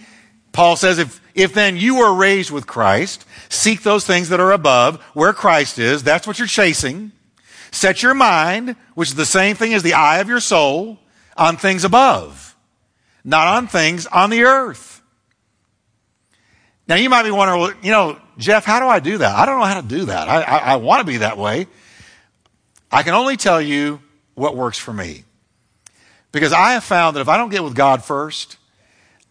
Paul 0.52 0.76
says, 0.76 0.98
if, 0.98 1.20
if 1.34 1.52
then 1.52 1.76
you 1.76 1.98
are 1.98 2.14
raised 2.14 2.50
with 2.50 2.66
Christ, 2.66 3.26
seek 3.48 3.82
those 3.82 4.06
things 4.06 4.30
that 4.30 4.40
are 4.40 4.52
above, 4.52 5.02
where 5.12 5.32
Christ 5.32 5.78
is. 5.78 6.02
That's 6.02 6.26
what 6.26 6.38
you're 6.38 6.48
chasing. 6.48 7.12
Set 7.74 8.04
your 8.04 8.14
mind, 8.14 8.76
which 8.94 9.08
is 9.08 9.14
the 9.16 9.26
same 9.26 9.56
thing 9.56 9.74
as 9.74 9.82
the 9.82 9.94
eye 9.94 10.18
of 10.18 10.28
your 10.28 10.38
soul, 10.38 10.98
on 11.36 11.56
things 11.56 11.82
above, 11.82 12.54
not 13.24 13.48
on 13.48 13.66
things 13.66 14.06
on 14.06 14.30
the 14.30 14.44
earth. 14.44 15.02
Now 16.86 16.94
you 16.94 17.10
might 17.10 17.24
be 17.24 17.32
wondering, 17.32 17.76
you 17.82 17.90
know, 17.90 18.20
Jeff, 18.38 18.64
how 18.64 18.78
do 18.78 18.86
I 18.86 19.00
do 19.00 19.18
that? 19.18 19.34
I 19.34 19.44
don't 19.44 19.58
know 19.58 19.64
how 19.64 19.80
to 19.80 19.86
do 19.86 20.04
that. 20.04 20.28
I, 20.28 20.42
I, 20.42 20.58
I 20.58 20.76
want 20.76 21.00
to 21.00 21.06
be 21.06 21.16
that 21.18 21.36
way. 21.36 21.66
I 22.92 23.02
can 23.02 23.14
only 23.14 23.36
tell 23.36 23.60
you 23.60 24.00
what 24.34 24.56
works 24.56 24.78
for 24.78 24.92
me. 24.92 25.24
Because 26.30 26.52
I 26.52 26.72
have 26.72 26.84
found 26.84 27.16
that 27.16 27.20
if 27.20 27.28
I 27.28 27.36
don't 27.36 27.48
get 27.48 27.64
with 27.64 27.74
God 27.74 28.04
first, 28.04 28.56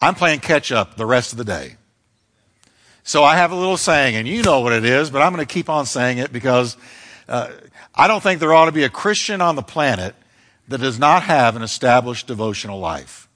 I'm 0.02 0.16
playing 0.16 0.40
catch 0.40 0.72
up 0.72 0.98
the 0.98 1.06
rest 1.06 1.32
of 1.32 1.38
the 1.38 1.46
day. 1.46 1.78
So 3.04 3.24
I 3.24 3.36
have 3.38 3.52
a 3.52 3.56
little 3.56 3.78
saying, 3.78 4.16
and 4.16 4.28
you 4.28 4.44
know 4.44 4.60
what 4.62 4.74
it 4.74 4.84
is, 4.84 5.10
but 5.10 5.22
I'm 5.22 5.34
going 5.34 5.46
to 5.46 5.54
keep 5.54 5.70
on 5.70 5.86
saying 5.86 6.18
it 6.18 6.34
because 6.34 6.76
uh, 7.28 7.52
I 7.96 8.08
don't 8.08 8.22
think 8.22 8.40
there 8.40 8.54
ought 8.54 8.66
to 8.66 8.72
be 8.72 8.84
a 8.84 8.90
Christian 8.90 9.42
on 9.42 9.56
the 9.56 9.62
planet 9.62 10.16
that 10.68 10.82
does 10.82 10.98
not 10.98 11.24
have 11.24 11.56
an 11.56 11.62
established 11.62 12.28
devotional 12.28 12.80
life. 12.80 13.28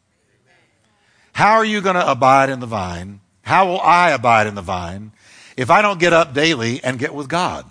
How 1.33 1.53
are 1.53 1.65
you 1.65 1.81
going 1.81 1.95
to 1.95 2.11
abide 2.11 2.49
in 2.49 2.59
the 2.59 2.65
vine? 2.65 3.19
How 3.43 3.67
will 3.67 3.81
I 3.81 4.11
abide 4.11 4.47
in 4.47 4.55
the 4.55 4.61
vine 4.61 5.11
if 5.55 5.69
I 5.69 5.81
don't 5.81 5.99
get 5.99 6.13
up 6.13 6.33
daily 6.33 6.83
and 6.83 6.97
get 6.97 7.13
with 7.13 7.27
God? 7.27 7.65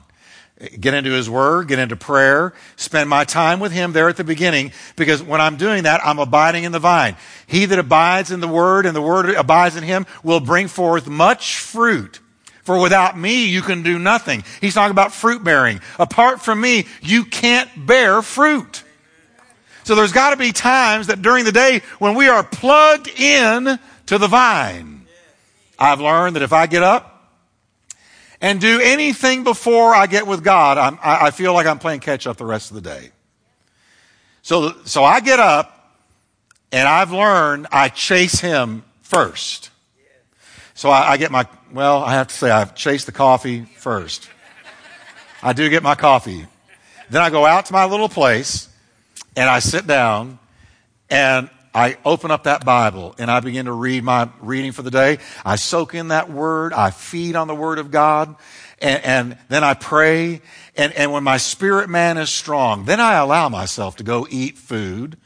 get 0.80 0.94
into 0.94 1.10
his 1.10 1.28
word, 1.28 1.68
get 1.68 1.78
into 1.78 1.96
prayer, 1.96 2.54
spend 2.76 3.10
my 3.10 3.24
time 3.24 3.60
with 3.60 3.72
him 3.72 3.92
there 3.92 4.08
at 4.08 4.16
the 4.16 4.24
beginning, 4.24 4.72
because 4.96 5.22
when 5.22 5.40
I'm 5.40 5.56
doing 5.56 5.82
that, 5.82 6.00
I'm 6.04 6.18
abiding 6.18 6.64
in 6.64 6.72
the 6.72 6.78
vine. 6.78 7.16
He 7.46 7.66
that 7.66 7.78
abides 7.78 8.30
in 8.30 8.40
the 8.40 8.48
word 8.48 8.86
and 8.86 8.96
the 8.96 9.02
word 9.02 9.28
abides 9.30 9.76
in 9.76 9.84
him 9.84 10.06
will 10.22 10.40
bring 10.40 10.68
forth 10.68 11.08
much 11.08 11.58
fruit. 11.58 12.20
For 12.66 12.78
without 12.78 13.16
me, 13.16 13.46
you 13.46 13.62
can 13.62 13.82
do 13.82 13.98
nothing. 13.98 14.44
He's 14.60 14.74
talking 14.74 14.90
about 14.90 15.12
fruit 15.12 15.42
bearing. 15.42 15.80
Apart 15.98 16.42
from 16.42 16.60
me, 16.60 16.86
you 17.00 17.24
can't 17.24 17.86
bear 17.86 18.20
fruit. 18.20 18.82
So 19.84 19.94
there's 19.94 20.12
got 20.12 20.30
to 20.30 20.36
be 20.36 20.52
times 20.52 21.06
that 21.06 21.22
during 21.22 21.44
the 21.44 21.52
day 21.52 21.80
when 21.98 22.16
we 22.16 22.28
are 22.28 22.42
plugged 22.42 23.08
in 23.08 23.78
to 24.06 24.18
the 24.18 24.26
vine. 24.26 25.06
I've 25.78 26.00
learned 26.00 26.36
that 26.36 26.42
if 26.42 26.52
I 26.52 26.66
get 26.66 26.82
up, 26.82 27.16
and 28.40 28.60
do 28.60 28.80
anything 28.80 29.44
before 29.44 29.94
I 29.94 30.06
get 30.06 30.26
with 30.26 30.44
God, 30.44 30.78
I'm, 30.78 30.98
i 31.02 31.30
feel 31.30 31.54
like 31.54 31.66
I'm 31.66 31.78
playing 31.78 32.00
catch 32.00 32.26
up 32.26 32.36
the 32.36 32.44
rest 32.44 32.70
of 32.70 32.74
the 32.74 32.80
day. 32.82 33.10
So, 34.42 34.74
so 34.84 35.04
I 35.04 35.20
get 35.20 35.40
up 35.40 35.96
and 36.70 36.86
I've 36.86 37.12
learned 37.12 37.68
I 37.72 37.88
chase 37.88 38.40
him 38.40 38.84
first. 39.02 39.70
So 40.74 40.90
I, 40.90 41.12
I 41.12 41.16
get 41.16 41.30
my, 41.30 41.46
well, 41.72 42.02
I 42.02 42.12
have 42.12 42.28
to 42.28 42.34
say 42.34 42.50
I've 42.50 42.74
chased 42.74 43.06
the 43.06 43.12
coffee 43.12 43.64
first. 43.64 44.28
I 45.42 45.52
do 45.52 45.68
get 45.68 45.82
my 45.82 45.94
coffee. 45.94 46.46
Then 47.10 47.22
I 47.22 47.30
go 47.30 47.44
out 47.44 47.66
to 47.66 47.72
my 47.72 47.84
little 47.84 48.08
place 48.08 48.68
and 49.36 49.48
I 49.48 49.58
sit 49.58 49.86
down 49.86 50.38
and 51.10 51.50
I 51.74 51.98
open 52.04 52.30
up 52.30 52.44
that 52.44 52.64
Bible 52.64 53.14
and 53.18 53.30
I 53.30 53.40
begin 53.40 53.66
to 53.66 53.72
read 53.72 54.02
my 54.02 54.28
reading 54.40 54.72
for 54.72 54.82
the 54.82 54.90
day. 54.90 55.18
I 55.44 55.56
soak 55.56 55.94
in 55.94 56.08
that 56.08 56.30
word. 56.30 56.72
I 56.72 56.90
feed 56.90 57.36
on 57.36 57.48
the 57.48 57.54
word 57.54 57.78
of 57.78 57.90
God. 57.90 58.34
And, 58.78 59.04
and, 59.04 59.38
then 59.48 59.62
I 59.62 59.74
pray. 59.74 60.40
And, 60.76 60.92
and 60.94 61.12
when 61.12 61.22
my 61.22 61.36
spirit 61.36 61.88
man 61.88 62.18
is 62.18 62.30
strong, 62.30 62.84
then 62.84 63.00
I 63.00 63.14
allow 63.14 63.48
myself 63.48 63.96
to 63.96 64.04
go 64.04 64.26
eat 64.30 64.58
food, 64.58 65.16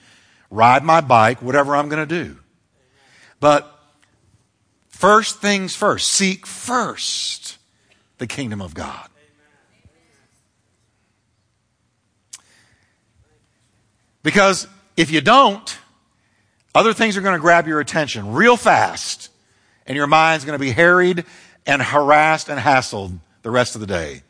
ride 0.50 0.84
my 0.84 1.00
bike, 1.00 1.40
whatever 1.40 1.76
I'm 1.76 1.88
going 1.88 2.06
to 2.06 2.24
do. 2.24 2.36
But 3.38 3.79
first 5.00 5.40
things 5.40 5.74
first, 5.74 6.08
seek 6.08 6.46
first 6.46 7.56
the 8.18 8.26
kingdom 8.26 8.60
of 8.60 8.74
God. 8.74 9.08
Because 14.22 14.68
if 14.98 15.10
you 15.10 15.22
don't, 15.22 15.78
other 16.74 16.92
things 16.92 17.16
are 17.16 17.22
going 17.22 17.34
to 17.34 17.40
grab 17.40 17.66
your 17.66 17.80
attention 17.80 18.34
real 18.34 18.58
fast, 18.58 19.30
and 19.86 19.96
your 19.96 20.06
mind's 20.06 20.44
going 20.44 20.58
to 20.58 20.62
be 20.62 20.72
harried 20.72 21.24
and 21.64 21.80
harassed 21.80 22.50
and 22.50 22.60
hassled 22.60 23.20
the 23.40 23.50
rest 23.50 23.74
of 23.74 23.80
the 23.80 23.86
day. 23.86 24.22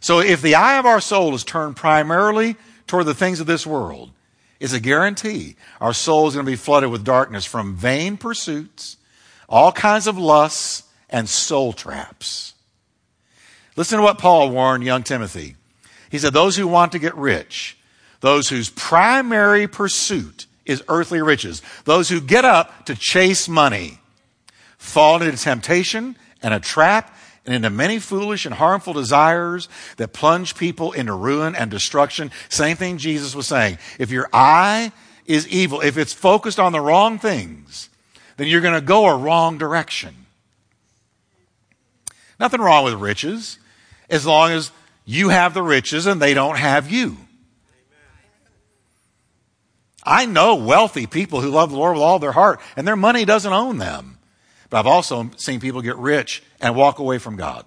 So 0.00 0.20
if 0.20 0.40
the 0.40 0.54
eye 0.54 0.78
of 0.78 0.86
our 0.86 1.02
soul 1.02 1.34
is 1.34 1.44
turned 1.44 1.76
primarily 1.76 2.56
toward 2.86 3.04
the 3.04 3.14
things 3.14 3.38
of 3.38 3.46
this 3.46 3.66
world, 3.66 4.12
it's 4.60 4.72
a 4.72 4.80
guarantee 4.80 5.56
our 5.78 5.92
soul 5.92 6.26
is 6.26 6.32
going 6.32 6.46
to 6.46 6.50
be 6.50 6.56
flooded 6.56 6.90
with 6.90 7.04
darkness 7.04 7.44
from 7.44 7.76
vain 7.76 8.16
pursuits, 8.16 8.96
all 9.48 9.72
kinds 9.72 10.06
of 10.06 10.18
lusts, 10.18 10.84
and 11.08 11.28
soul 11.28 11.72
traps. 11.72 12.54
Listen 13.76 13.98
to 13.98 14.02
what 14.02 14.18
Paul 14.18 14.50
warned 14.50 14.84
young 14.84 15.02
Timothy. 15.02 15.56
He 16.10 16.18
said, 16.18 16.32
Those 16.32 16.56
who 16.56 16.66
want 16.66 16.92
to 16.92 16.98
get 16.98 17.14
rich, 17.16 17.78
those 18.20 18.48
whose 18.48 18.70
primary 18.70 19.68
pursuit 19.68 20.46
is 20.64 20.82
earthly 20.88 21.22
riches, 21.22 21.62
those 21.84 22.08
who 22.08 22.20
get 22.20 22.44
up 22.44 22.86
to 22.86 22.96
chase 22.96 23.48
money, 23.48 24.00
fall 24.78 25.22
into 25.22 25.36
temptation 25.36 26.16
and 26.42 26.52
a 26.52 26.60
trap 26.60 27.16
and 27.44 27.54
into 27.54 27.70
many 27.70 27.98
foolish 27.98 28.44
and 28.44 28.54
harmful 28.54 28.92
desires 28.92 29.68
that 29.98 30.12
plunge 30.12 30.56
people 30.56 30.92
into 30.92 31.12
ruin 31.12 31.54
and 31.54 31.70
destruction. 31.70 32.30
Same 32.48 32.76
thing 32.76 32.98
Jesus 32.98 33.34
was 33.34 33.46
saying. 33.46 33.78
If 33.98 34.10
your 34.10 34.28
eye 34.32 34.90
is 35.26 35.46
evil, 35.48 35.80
if 35.80 35.96
it's 35.96 36.12
focused 36.12 36.58
on 36.58 36.72
the 36.72 36.80
wrong 36.80 37.18
things, 37.18 37.88
then 38.36 38.46
you're 38.46 38.60
going 38.60 38.74
to 38.74 38.80
go 38.80 39.06
a 39.06 39.16
wrong 39.16 39.58
direction. 39.58 40.26
Nothing 42.38 42.60
wrong 42.60 42.84
with 42.84 42.94
riches 42.94 43.58
as 44.10 44.26
long 44.26 44.50
as 44.50 44.70
you 45.04 45.30
have 45.30 45.54
the 45.54 45.62
riches 45.62 46.06
and 46.06 46.20
they 46.20 46.34
don't 46.34 46.58
have 46.58 46.90
you. 46.90 47.16
I 50.02 50.26
know 50.26 50.54
wealthy 50.54 51.06
people 51.06 51.40
who 51.40 51.50
love 51.50 51.70
the 51.70 51.76
Lord 51.76 51.94
with 51.94 52.02
all 52.02 52.18
their 52.18 52.32
heart 52.32 52.60
and 52.76 52.86
their 52.86 52.96
money 52.96 53.24
doesn't 53.24 53.52
own 53.52 53.78
them. 53.78 54.18
But 54.70 54.78
I've 54.78 54.86
also 54.86 55.30
seen 55.36 55.60
people 55.60 55.82
get 55.82 55.96
rich 55.96 56.42
and 56.60 56.76
walk 56.76 56.98
away 56.98 57.18
from 57.18 57.36
God. 57.36 57.64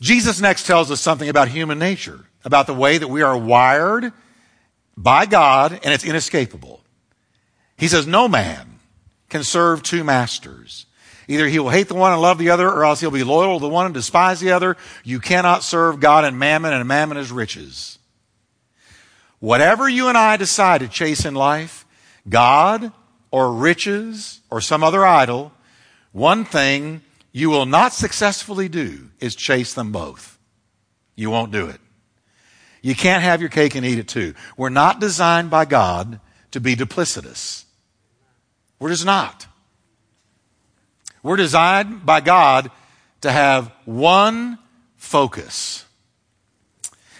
Jesus 0.00 0.40
next 0.40 0.66
tells 0.66 0.90
us 0.90 1.00
something 1.00 1.28
about 1.28 1.48
human 1.48 1.78
nature, 1.78 2.26
about 2.44 2.66
the 2.66 2.74
way 2.74 2.98
that 2.98 3.08
we 3.08 3.22
are 3.22 3.36
wired 3.36 4.12
by 4.96 5.24
God 5.24 5.72
and 5.72 5.94
it's 5.94 6.04
inescapable. 6.04 6.82
He 7.78 7.88
says, 7.88 8.06
No 8.06 8.28
man 8.28 8.75
can 9.28 9.44
serve 9.44 9.82
two 9.82 10.04
masters. 10.04 10.86
Either 11.28 11.48
he 11.48 11.58
will 11.58 11.70
hate 11.70 11.88
the 11.88 11.94
one 11.94 12.12
and 12.12 12.22
love 12.22 12.38
the 12.38 12.50
other, 12.50 12.68
or 12.70 12.84
else 12.84 13.00
he'll 13.00 13.10
be 13.10 13.24
loyal 13.24 13.58
to 13.58 13.62
the 13.62 13.68
one 13.68 13.86
and 13.86 13.94
despise 13.94 14.40
the 14.40 14.52
other. 14.52 14.76
You 15.02 15.18
cannot 15.18 15.64
serve 15.64 16.00
God 16.00 16.24
and 16.24 16.38
mammon, 16.38 16.72
and 16.72 16.86
mammon 16.86 17.16
is 17.16 17.32
riches. 17.32 17.98
Whatever 19.38 19.88
you 19.88 20.08
and 20.08 20.16
I 20.16 20.36
decide 20.36 20.80
to 20.80 20.88
chase 20.88 21.24
in 21.24 21.34
life, 21.34 21.84
God 22.28 22.92
or 23.30 23.52
riches 23.52 24.40
or 24.50 24.60
some 24.60 24.82
other 24.82 25.04
idol, 25.04 25.52
one 26.12 26.44
thing 26.44 27.02
you 27.32 27.50
will 27.50 27.66
not 27.66 27.92
successfully 27.92 28.68
do 28.68 29.10
is 29.20 29.36
chase 29.36 29.74
them 29.74 29.92
both. 29.92 30.38
You 31.16 31.28
won't 31.30 31.52
do 31.52 31.66
it. 31.66 31.80
You 32.80 32.94
can't 32.94 33.22
have 33.22 33.40
your 33.40 33.50
cake 33.50 33.74
and 33.74 33.84
eat 33.84 33.98
it 33.98 34.08
too. 34.08 34.34
We're 34.56 34.70
not 34.70 35.00
designed 35.00 35.50
by 35.50 35.66
God 35.66 36.20
to 36.52 36.60
be 36.60 36.76
duplicitous. 36.76 37.65
We're 38.78 38.90
just 38.90 39.06
not. 39.06 39.46
We're 41.22 41.36
designed 41.36 42.06
by 42.06 42.20
God 42.20 42.70
to 43.22 43.32
have 43.32 43.72
one 43.84 44.58
focus. 44.96 45.84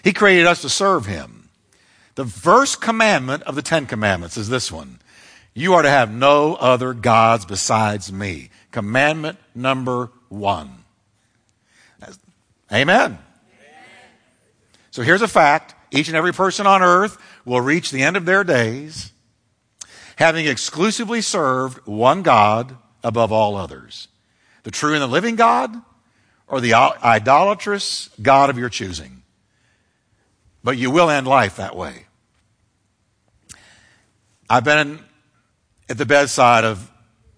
He 0.05 0.13
created 0.13 0.47
us 0.47 0.63
to 0.63 0.69
serve 0.69 1.07
Him. 1.07 1.49
The 2.15 2.27
first 2.27 2.81
commandment 2.81 3.43
of 3.43 3.57
the 3.57 3.63
Ten 3.63 3.87
Commandments 3.87 4.37
is 4.37 4.49
this 4.49 4.71
one 4.71 5.01
You 5.55 5.75
are 5.75 5.83
to 5.83 5.91
have 5.91 6.13
no 6.13 6.55
other 6.55 6.95
gods 6.95 7.45
besides 7.45 8.13
me. 8.13 8.51
Commandment 8.71 9.39
number 9.55 10.11
one. 10.29 10.85
Amen. 12.73 13.19
So 14.91 15.03
here's 15.03 15.23
a 15.23 15.29
fact 15.29 15.75
each 15.91 16.09
and 16.09 16.17
every 16.17 16.33
person 16.33 16.67
on 16.67 16.83
earth 16.83 17.19
will 17.45 17.61
reach 17.61 17.91
the 17.91 18.03
end 18.03 18.17
of 18.17 18.25
their 18.25 18.45
days 18.45 19.13
having 20.17 20.47
exclusively 20.47 21.21
served 21.21 21.79
one 21.87 22.23
God 22.23 22.77
above 23.05 23.31
all 23.31 23.57
others 23.57 24.09
the 24.65 24.71
true 24.73 24.95
and 24.95 25.03
the 25.03 25.07
living 25.07 25.37
God 25.37 25.81
or 26.49 26.61
the 26.61 26.75
idolatrous 26.75 28.11
God 28.21 28.51
of 28.51 28.59
your 28.59 28.69
choosing. 28.69 29.23
But 30.65 30.77
you 30.77 30.91
will 30.91 31.09
end 31.09 31.29
life 31.29 31.57
that 31.57 31.77
way. 31.77 32.07
I've 34.51 34.65
been 34.65 34.99
at 35.89 35.99
the 35.99 36.07
bedside 36.07 36.65
of 36.65 36.91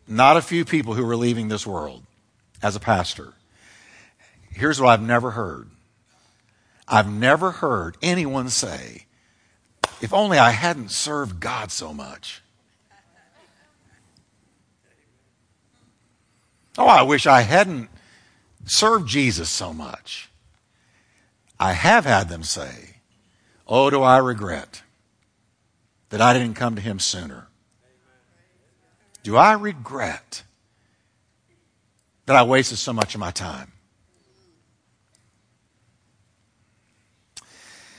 not 0.06 0.38
a 0.38 0.42
few 0.42 0.64
people 0.64 0.94
who 0.94 1.04
were 1.04 1.16
leaving 1.16 1.48
this 1.48 1.66
world 1.66 2.02
as 2.62 2.76
a 2.76 2.80
pastor. 2.80 3.34
Here's 4.50 4.80
what 4.80 4.88
I've 4.88 5.02
never 5.02 5.32
heard 5.32 5.68
I've 6.86 7.10
never 7.10 7.50
heard 7.50 7.98
anyone 8.00 8.48
say, 8.48 9.04
if 10.00 10.14
only 10.14 10.38
I 10.38 10.52
hadn't 10.52 10.90
served 10.90 11.40
God 11.40 11.70
so 11.70 11.92
much. 11.92 12.42
Oh, 16.78 16.86
I 16.86 17.02
wish 17.02 17.26
I 17.26 17.40
hadn't 17.40 17.90
served 18.64 19.08
Jesus 19.08 19.50
so 19.50 19.72
much. 19.72 20.30
I 21.58 21.72
have 21.72 22.04
had 22.04 22.28
them 22.28 22.44
say, 22.44 23.00
Oh, 23.66 23.90
do 23.90 24.00
I 24.02 24.18
regret 24.18 24.82
that 26.10 26.20
I 26.20 26.32
didn't 26.32 26.54
come 26.54 26.76
to 26.76 26.80
him 26.80 27.00
sooner? 27.00 27.48
Do 29.24 29.36
I 29.36 29.52
regret 29.54 30.44
that 32.26 32.36
I 32.36 32.44
wasted 32.44 32.78
so 32.78 32.92
much 32.92 33.14
of 33.14 33.20
my 33.20 33.32
time? 33.32 33.72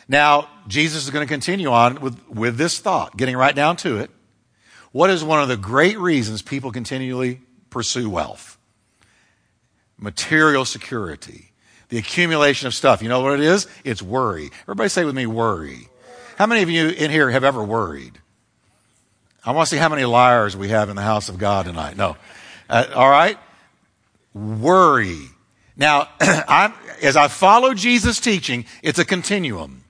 Now, 0.07 0.49
Jesus 0.67 1.03
is 1.03 1.11
going 1.11 1.27
to 1.27 1.31
continue 1.31 1.69
on 1.69 1.99
with, 2.01 2.27
with 2.29 2.57
this 2.57 2.79
thought, 2.79 3.15
getting 3.15 3.37
right 3.37 3.55
down 3.55 3.75
to 3.77 3.97
it. 3.97 4.09
What 4.91 5.11
is 5.11 5.23
one 5.23 5.39
of 5.39 5.49
the 5.49 5.57
great 5.57 5.99
reasons 5.99 6.41
people 6.41 6.71
continually 6.71 7.41
pursue 7.69 8.09
wealth? 8.09 8.58
Material 9.99 10.65
security, 10.65 11.51
the 11.89 11.97
accumulation 11.97 12.67
of 12.67 12.73
stuff. 12.73 13.01
You 13.01 13.09
know 13.09 13.19
what 13.19 13.33
it 13.33 13.41
is? 13.41 13.67
It's 13.83 14.01
worry. 14.01 14.49
Everybody 14.63 14.89
say 14.89 15.03
with 15.03 15.15
me, 15.15 15.25
worry. 15.25 15.89
How 16.37 16.45
many 16.45 16.61
of 16.61 16.69
you 16.69 16.89
in 16.89 17.11
here 17.11 17.29
have 17.29 17.43
ever 17.43 17.63
worried? 17.63 18.17
I 19.43 19.51
want 19.51 19.67
to 19.67 19.75
see 19.75 19.79
how 19.79 19.89
many 19.89 20.05
liars 20.05 20.55
we 20.55 20.69
have 20.69 20.89
in 20.89 20.95
the 20.95 21.01
house 21.01 21.27
of 21.27 21.37
God 21.37 21.65
tonight. 21.65 21.97
No. 21.97 22.15
Uh, 22.69 22.85
all 22.95 23.09
right? 23.09 23.37
Worry. 24.33 25.19
Now, 25.75 26.07
as 27.01 27.17
I 27.17 27.27
follow 27.27 27.73
Jesus' 27.73 28.19
teaching, 28.19 28.65
it's 28.83 28.99
a 28.99 29.05
continuum. 29.05 29.83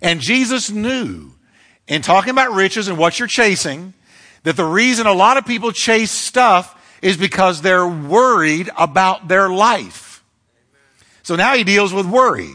And 0.00 0.20
Jesus 0.20 0.70
knew 0.70 1.32
in 1.86 2.02
talking 2.02 2.30
about 2.30 2.52
riches 2.52 2.88
and 2.88 2.96
what 2.96 3.18
you're 3.18 3.28
chasing 3.28 3.94
that 4.44 4.56
the 4.56 4.64
reason 4.64 5.06
a 5.06 5.12
lot 5.12 5.36
of 5.36 5.44
people 5.44 5.72
chase 5.72 6.10
stuff 6.10 6.76
is 7.02 7.16
because 7.16 7.62
they're 7.62 7.86
worried 7.86 8.70
about 8.76 9.28
their 9.28 9.48
life. 9.48 10.22
So 11.22 11.36
now 11.36 11.54
he 11.54 11.64
deals 11.64 11.92
with 11.92 12.06
worry. 12.06 12.50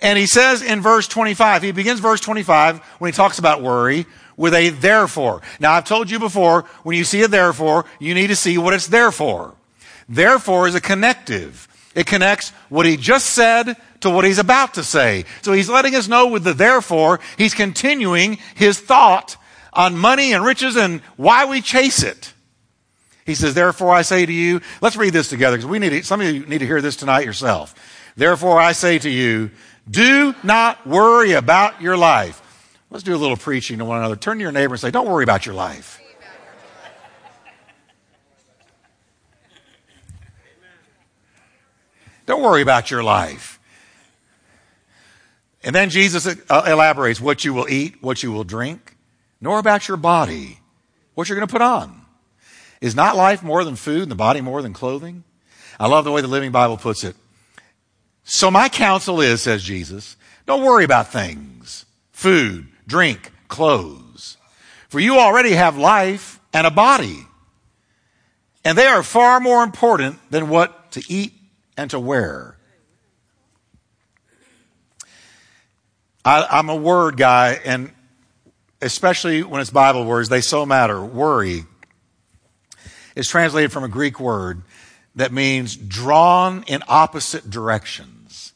And 0.00 0.18
he 0.18 0.26
says 0.26 0.62
in 0.62 0.80
verse 0.80 1.06
25, 1.08 1.62
he 1.62 1.72
begins 1.72 2.00
verse 2.00 2.20
25 2.20 2.78
when 2.98 3.10
he 3.10 3.16
talks 3.16 3.38
about 3.38 3.62
worry 3.62 4.06
with 4.36 4.54
a 4.54 4.70
therefore. 4.70 5.42
Now 5.58 5.72
I've 5.72 5.84
told 5.84 6.10
you 6.10 6.18
before, 6.18 6.64
when 6.82 6.96
you 6.96 7.04
see 7.04 7.22
a 7.22 7.28
therefore, 7.28 7.84
you 7.98 8.14
need 8.14 8.28
to 8.28 8.36
see 8.36 8.56
what 8.56 8.72
it's 8.72 8.86
there 8.86 9.12
for. 9.12 9.54
Therefore 10.08 10.66
is 10.66 10.74
a 10.74 10.80
connective. 10.80 11.68
It 11.94 12.06
connects 12.06 12.50
what 12.68 12.86
he 12.86 12.96
just 12.96 13.26
said 13.26 13.76
to 14.00 14.10
what 14.10 14.24
he's 14.24 14.38
about 14.38 14.74
to 14.74 14.82
say. 14.82 15.24
So 15.42 15.52
he's 15.52 15.68
letting 15.68 15.94
us 15.94 16.08
know 16.08 16.28
with 16.28 16.44
the 16.44 16.54
therefore, 16.54 17.20
he's 17.36 17.52
continuing 17.52 18.38
his 18.54 18.80
thought 18.80 19.36
on 19.72 19.96
money 19.96 20.32
and 20.32 20.44
riches 20.44 20.76
and 20.76 21.00
why 21.16 21.44
we 21.44 21.60
chase 21.60 22.02
it. 22.02 22.32
He 23.30 23.36
says, 23.36 23.54
therefore 23.54 23.92
I 23.92 24.02
say 24.02 24.26
to 24.26 24.32
you, 24.32 24.60
let's 24.80 24.96
read 24.96 25.12
this 25.12 25.28
together 25.28 25.56
because 25.56 25.70
we 25.70 25.78
need 25.78 25.90
to, 25.90 26.02
some 26.02 26.20
of 26.20 26.26
you 26.26 26.44
need 26.46 26.58
to 26.58 26.66
hear 26.66 26.80
this 26.80 26.96
tonight 26.96 27.24
yourself. 27.24 27.76
Therefore 28.16 28.58
I 28.58 28.72
say 28.72 28.98
to 28.98 29.08
you, 29.08 29.52
do 29.88 30.34
not 30.42 30.84
worry 30.84 31.30
about 31.30 31.80
your 31.80 31.96
life. 31.96 32.42
Let's 32.90 33.04
do 33.04 33.14
a 33.14 33.16
little 33.16 33.36
preaching 33.36 33.78
to 33.78 33.84
one 33.84 33.98
another. 33.98 34.16
Turn 34.16 34.38
to 34.38 34.42
your 34.42 34.50
neighbor 34.50 34.74
and 34.74 34.80
say, 34.80 34.90
don't 34.90 35.08
worry 35.08 35.22
about 35.22 35.46
your 35.46 35.54
life. 35.54 36.00
Don't 42.26 42.42
worry 42.42 42.62
about 42.62 42.90
your 42.90 43.04
life. 43.04 43.60
And 45.62 45.72
then 45.72 45.88
Jesus 45.90 46.26
uh, 46.26 46.64
elaborates 46.66 47.20
what 47.20 47.44
you 47.44 47.54
will 47.54 47.68
eat, 47.68 48.02
what 48.02 48.24
you 48.24 48.32
will 48.32 48.42
drink, 48.42 48.96
nor 49.40 49.60
about 49.60 49.86
your 49.86 49.96
body, 49.96 50.58
what 51.14 51.28
you're 51.28 51.38
going 51.38 51.46
to 51.46 51.52
put 51.52 51.62
on. 51.62 52.00
Is 52.80 52.94
not 52.94 53.16
life 53.16 53.42
more 53.42 53.62
than 53.64 53.76
food 53.76 54.02
and 54.02 54.10
the 54.10 54.16
body 54.16 54.40
more 54.40 54.62
than 54.62 54.72
clothing? 54.72 55.24
I 55.78 55.86
love 55.86 56.04
the 56.04 56.12
way 56.12 56.22
the 56.22 56.28
Living 56.28 56.50
Bible 56.50 56.76
puts 56.76 57.04
it. 57.04 57.14
So 58.24 58.50
my 58.50 58.68
counsel 58.68 59.20
is, 59.20 59.42
says 59.42 59.62
Jesus, 59.62 60.16
don't 60.46 60.64
worry 60.64 60.84
about 60.84 61.12
things, 61.12 61.84
food, 62.12 62.68
drink, 62.86 63.32
clothes. 63.48 64.36
For 64.88 64.98
you 64.98 65.18
already 65.18 65.52
have 65.52 65.76
life 65.76 66.40
and 66.52 66.66
a 66.66 66.70
body. 66.70 67.26
And 68.64 68.76
they 68.76 68.86
are 68.86 69.02
far 69.02 69.40
more 69.40 69.62
important 69.62 70.18
than 70.30 70.48
what 70.48 70.92
to 70.92 71.02
eat 71.08 71.32
and 71.76 71.90
to 71.90 71.98
wear. 71.98 72.56
I, 76.24 76.58
am 76.58 76.68
a 76.68 76.76
word 76.76 77.16
guy, 77.16 77.58
and 77.64 77.92
especially 78.82 79.42
when 79.42 79.60
it's 79.60 79.70
Bible 79.70 80.04
words, 80.04 80.28
they 80.28 80.42
so 80.42 80.66
matter. 80.66 81.02
Worry 81.02 81.64
is 83.20 83.28
translated 83.28 83.70
from 83.70 83.84
a 83.84 83.88
Greek 83.88 84.18
word 84.18 84.62
that 85.14 85.30
means 85.30 85.76
drawn 85.76 86.64
in 86.66 86.82
opposite 86.88 87.50
directions, 87.50 88.54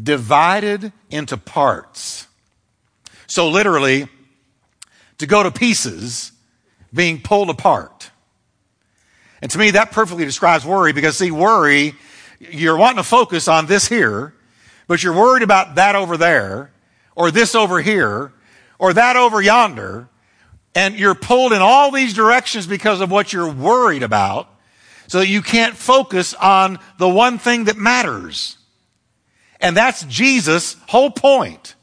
divided 0.00 0.92
into 1.10 1.36
parts. 1.36 2.28
So 3.26 3.48
literally, 3.48 4.06
to 5.18 5.26
go 5.26 5.42
to 5.42 5.50
pieces, 5.50 6.30
being 6.94 7.20
pulled 7.20 7.50
apart. 7.50 8.12
And 9.42 9.50
to 9.50 9.58
me, 9.58 9.72
that 9.72 9.90
perfectly 9.90 10.24
describes 10.24 10.64
worry 10.64 10.92
because 10.92 11.16
see, 11.16 11.32
worry, 11.32 11.96
you're 12.38 12.76
wanting 12.76 12.98
to 12.98 13.02
focus 13.02 13.48
on 13.48 13.66
this 13.66 13.88
here, 13.88 14.32
but 14.86 15.02
you're 15.02 15.12
worried 15.12 15.42
about 15.42 15.74
that 15.74 15.96
over 15.96 16.16
there, 16.16 16.70
or 17.16 17.32
this 17.32 17.56
over 17.56 17.80
here, 17.80 18.32
or 18.78 18.92
that 18.92 19.16
over 19.16 19.42
yonder, 19.42 20.08
and 20.74 20.94
you're 20.96 21.14
pulled 21.14 21.52
in 21.52 21.60
all 21.60 21.90
these 21.90 22.14
directions 22.14 22.66
because 22.66 23.00
of 23.00 23.10
what 23.10 23.32
you're 23.32 23.50
worried 23.52 24.02
about, 24.02 24.48
so 25.06 25.20
you 25.20 25.42
can't 25.42 25.76
focus 25.76 26.34
on 26.34 26.78
the 26.98 27.08
one 27.08 27.38
thing 27.38 27.64
that 27.64 27.76
matters. 27.76 28.58
And 29.60 29.76
that's 29.76 30.04
Jesus' 30.04 30.76
whole 30.88 31.10
point. 31.10 31.74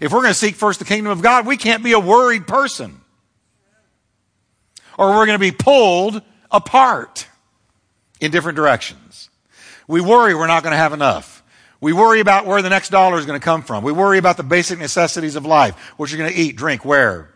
If 0.00 0.12
we're 0.12 0.20
going 0.20 0.32
to 0.32 0.38
seek 0.38 0.54
first 0.54 0.78
the 0.78 0.84
kingdom 0.84 1.12
of 1.12 1.22
God, 1.22 1.46
we 1.46 1.56
can't 1.56 1.82
be 1.82 1.92
a 1.92 2.00
worried 2.00 2.46
person. 2.46 3.00
Or 4.98 5.10
we're 5.10 5.26
going 5.26 5.38
to 5.38 5.38
be 5.38 5.52
pulled 5.52 6.20
apart 6.50 7.26
in 8.20 8.30
different 8.30 8.56
directions. 8.56 9.30
We 9.88 10.00
worry 10.00 10.34
we're 10.34 10.46
not 10.46 10.62
going 10.62 10.72
to 10.72 10.78
have 10.78 10.92
enough. 10.92 11.42
We 11.80 11.92
worry 11.92 12.20
about 12.20 12.46
where 12.46 12.62
the 12.62 12.68
next 12.68 12.90
dollar 12.90 13.18
is 13.18 13.26
going 13.26 13.40
to 13.40 13.44
come 13.44 13.62
from. 13.62 13.82
We 13.82 13.90
worry 13.90 14.18
about 14.18 14.36
the 14.36 14.44
basic 14.44 14.78
necessities 14.78 15.34
of 15.34 15.44
life, 15.44 15.76
what 15.96 16.10
you're 16.10 16.18
going 16.18 16.32
to 16.32 16.38
eat, 16.38 16.54
drink, 16.54 16.84
wear. 16.84 17.31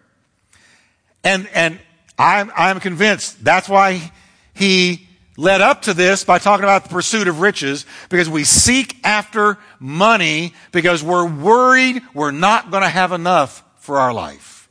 And, 1.27 1.49
and 1.55 1.81
I'm, 2.17 2.53
I'm 2.57 2.79
convinced 2.79 3.43
that's 3.43 3.69
why 3.69 4.13
he 4.55 5.09
led 5.37 5.61
up 5.61 5.83
to 5.83 5.93
this 5.93 6.23
by 6.23 6.39
talking 6.39 6.63
about 6.63 6.85
the 6.85 6.89
pursuit 6.89 7.27
of 7.27 7.41
riches 7.41 7.85
because 8.11 8.31
we 8.31 8.45
seek 8.45 9.05
after 9.05 9.59
money 9.81 10.55
because 10.71 11.03
we're 11.03 11.29
worried 11.29 12.01
we're 12.15 12.31
not 12.31 12.71
going 12.71 12.85
to 12.85 12.89
have 12.89 13.11
enough 13.11 13.65
for 13.79 13.99
our 13.99 14.15
life. 14.15 14.69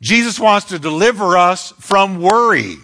Jesus 0.00 0.40
wants 0.40 0.68
to 0.68 0.78
deliver 0.78 1.36
us 1.36 1.72
from 1.78 2.22
worry. 2.22 2.76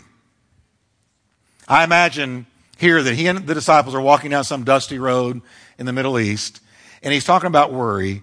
I 1.66 1.82
imagine 1.82 2.44
here 2.76 3.02
that 3.02 3.14
he 3.14 3.26
and 3.26 3.46
the 3.46 3.54
disciples 3.54 3.94
are 3.94 4.02
walking 4.02 4.32
down 4.32 4.44
some 4.44 4.64
dusty 4.64 4.98
road 4.98 5.40
in 5.78 5.86
the 5.86 5.94
Middle 5.94 6.18
East, 6.18 6.60
and 7.02 7.14
he's 7.14 7.24
talking 7.24 7.46
about 7.46 7.72
worry, 7.72 8.22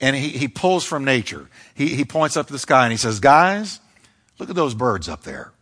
and 0.00 0.16
he, 0.16 0.30
he 0.30 0.48
pulls 0.48 0.84
from 0.84 1.04
nature. 1.04 1.48
He, 1.74 1.94
he 1.94 2.04
points 2.04 2.36
up 2.36 2.46
to 2.46 2.52
the 2.52 2.58
sky 2.58 2.84
and 2.84 2.92
he 2.92 2.96
says, 2.96 3.20
Guys, 3.20 3.80
look 4.38 4.48
at 4.48 4.56
those 4.56 4.74
birds 4.74 5.08
up 5.08 5.22
there. 5.22 5.52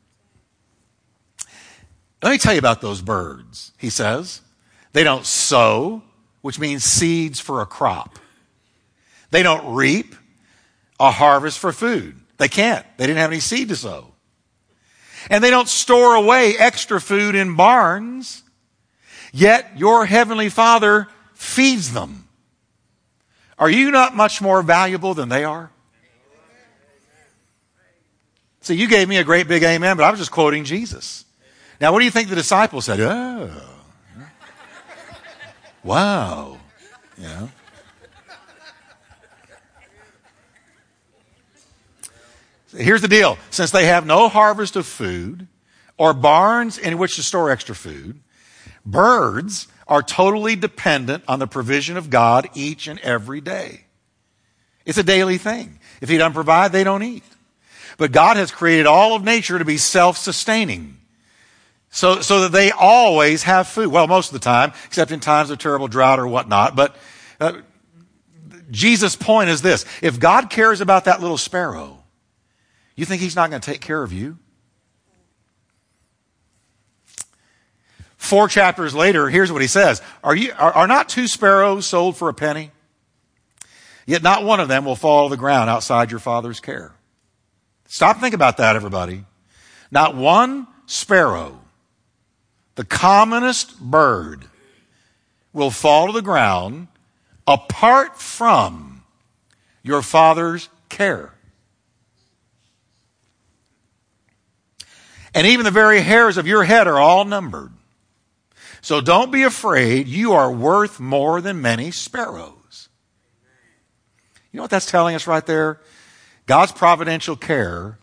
Let 2.22 2.30
me 2.30 2.38
tell 2.38 2.52
you 2.52 2.58
about 2.58 2.80
those 2.80 3.00
birds, 3.00 3.72
he 3.78 3.90
says. 3.90 4.40
They 4.92 5.04
don't 5.04 5.24
sow, 5.24 6.02
which 6.40 6.58
means 6.58 6.84
seeds 6.84 7.38
for 7.38 7.60
a 7.60 7.66
crop. 7.66 8.18
They 9.30 9.42
don't 9.42 9.74
reap 9.74 10.14
a 10.98 11.10
harvest 11.10 11.58
for 11.58 11.72
food. 11.72 12.16
They 12.38 12.48
can't. 12.48 12.84
They 12.96 13.06
didn't 13.06 13.20
have 13.20 13.30
any 13.30 13.40
seed 13.40 13.68
to 13.68 13.76
sow. 13.76 14.12
And 15.30 15.42
they 15.44 15.50
don't 15.50 15.68
store 15.68 16.14
away 16.14 16.56
extra 16.58 17.00
food 17.00 17.34
in 17.34 17.56
barns. 17.56 18.42
Yet 19.32 19.76
your 19.76 20.06
heavenly 20.06 20.48
Father 20.48 21.08
feeds 21.34 21.92
them. 21.92 22.27
Are 23.58 23.68
you 23.70 23.90
not 23.90 24.14
much 24.14 24.40
more 24.40 24.62
valuable 24.62 25.14
than 25.14 25.28
they 25.28 25.44
are? 25.44 25.70
See, 28.60 28.74
you 28.74 28.88
gave 28.88 29.08
me 29.08 29.16
a 29.16 29.24
great 29.24 29.48
big 29.48 29.62
amen, 29.62 29.96
but 29.96 30.04
I 30.04 30.10
was 30.10 30.20
just 30.20 30.30
quoting 30.30 30.64
Jesus. 30.64 31.24
Now, 31.80 31.92
what 31.92 32.00
do 32.00 32.04
you 32.04 32.10
think 32.10 32.28
the 32.28 32.34
disciples 32.34 32.84
said? 32.84 33.00
Oh, 33.00 33.50
wow. 35.82 36.58
Know? 37.16 37.50
Here's 42.76 43.00
the 43.00 43.08
deal. 43.08 43.38
Since 43.50 43.70
they 43.70 43.86
have 43.86 44.06
no 44.06 44.28
harvest 44.28 44.76
of 44.76 44.86
food 44.86 45.48
or 45.96 46.12
barns 46.12 46.78
in 46.78 46.98
which 46.98 47.16
to 47.16 47.22
store 47.22 47.50
extra 47.50 47.74
food, 47.74 48.20
birds 48.84 49.66
are 49.88 50.02
totally 50.02 50.54
dependent 50.54 51.24
on 51.26 51.38
the 51.38 51.46
provision 51.46 51.96
of 51.96 52.10
God 52.10 52.48
each 52.54 52.86
and 52.86 52.98
every 53.00 53.40
day. 53.40 53.86
It's 54.84 54.98
a 54.98 55.02
daily 55.02 55.38
thing. 55.38 55.80
If 56.00 56.08
He 56.08 56.18
doesn't 56.18 56.34
provide, 56.34 56.72
they 56.72 56.84
don't 56.84 57.02
eat. 57.02 57.24
But 57.96 58.12
God 58.12 58.36
has 58.36 58.50
created 58.50 58.86
all 58.86 59.14
of 59.14 59.24
nature 59.24 59.58
to 59.58 59.64
be 59.64 59.76
self-sustaining. 59.76 60.96
So, 61.90 62.20
so 62.20 62.42
that 62.42 62.52
they 62.52 62.70
always 62.70 63.44
have 63.44 63.66
food. 63.66 63.88
Well, 63.88 64.06
most 64.06 64.28
of 64.28 64.34
the 64.34 64.44
time, 64.44 64.72
except 64.86 65.10
in 65.10 65.20
times 65.20 65.48
of 65.50 65.58
terrible 65.58 65.88
drought 65.88 66.18
or 66.18 66.28
whatnot. 66.28 66.76
But 66.76 66.94
uh, 67.40 67.62
Jesus' 68.70 69.16
point 69.16 69.48
is 69.48 69.62
this. 69.62 69.86
If 70.02 70.20
God 70.20 70.50
cares 70.50 70.82
about 70.82 71.06
that 71.06 71.22
little 71.22 71.38
sparrow, 71.38 72.04
you 72.94 73.06
think 73.06 73.22
he's 73.22 73.36
not 73.36 73.48
going 73.48 73.62
to 73.62 73.70
take 73.70 73.80
care 73.80 74.02
of 74.02 74.12
you? 74.12 74.38
Four 78.28 78.48
chapters 78.48 78.94
later, 78.94 79.30
here's 79.30 79.50
what 79.50 79.62
he 79.62 79.68
says. 79.68 80.02
Are, 80.22 80.36
you, 80.36 80.52
are, 80.58 80.70
are 80.70 80.86
not 80.86 81.08
two 81.08 81.26
sparrows 81.26 81.86
sold 81.86 82.14
for 82.14 82.28
a 82.28 82.34
penny? 82.34 82.72
Yet 84.04 84.22
not 84.22 84.44
one 84.44 84.60
of 84.60 84.68
them 84.68 84.84
will 84.84 84.96
fall 84.96 85.28
to 85.28 85.30
the 85.34 85.38
ground 85.38 85.70
outside 85.70 86.10
your 86.10 86.20
father's 86.20 86.60
care. 86.60 86.92
Stop 87.86 88.20
think 88.20 88.34
about 88.34 88.58
that, 88.58 88.76
everybody. 88.76 89.24
Not 89.90 90.14
one 90.14 90.66
sparrow 90.84 91.58
the 92.74 92.84
commonest 92.84 93.80
bird 93.80 94.44
will 95.54 95.70
fall 95.70 96.08
to 96.08 96.12
the 96.12 96.20
ground 96.20 96.88
apart 97.46 98.20
from 98.20 99.04
your 99.82 100.02
father's 100.02 100.68
care. 100.90 101.32
And 105.34 105.46
even 105.46 105.64
the 105.64 105.70
very 105.70 106.02
hairs 106.02 106.36
of 106.36 106.46
your 106.46 106.64
head 106.64 106.86
are 106.86 106.98
all 106.98 107.24
numbered. 107.24 107.72
So 108.80 109.00
don't 109.00 109.30
be 109.32 109.42
afraid. 109.42 110.08
You 110.08 110.32
are 110.32 110.50
worth 110.50 111.00
more 111.00 111.40
than 111.40 111.60
many 111.60 111.90
sparrows. 111.90 112.88
You 114.52 114.58
know 114.58 114.64
what 114.64 114.70
that's 114.70 114.90
telling 114.90 115.14
us 115.14 115.26
right 115.26 115.44
there? 115.44 115.80
God's 116.46 116.72
providential 116.72 117.36
care 117.36 117.98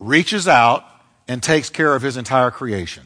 reaches 0.00 0.48
out 0.48 0.84
and 1.28 1.42
takes 1.42 1.70
care 1.70 1.94
of 1.94 2.02
his 2.02 2.16
entire 2.16 2.50
creation. 2.50 3.04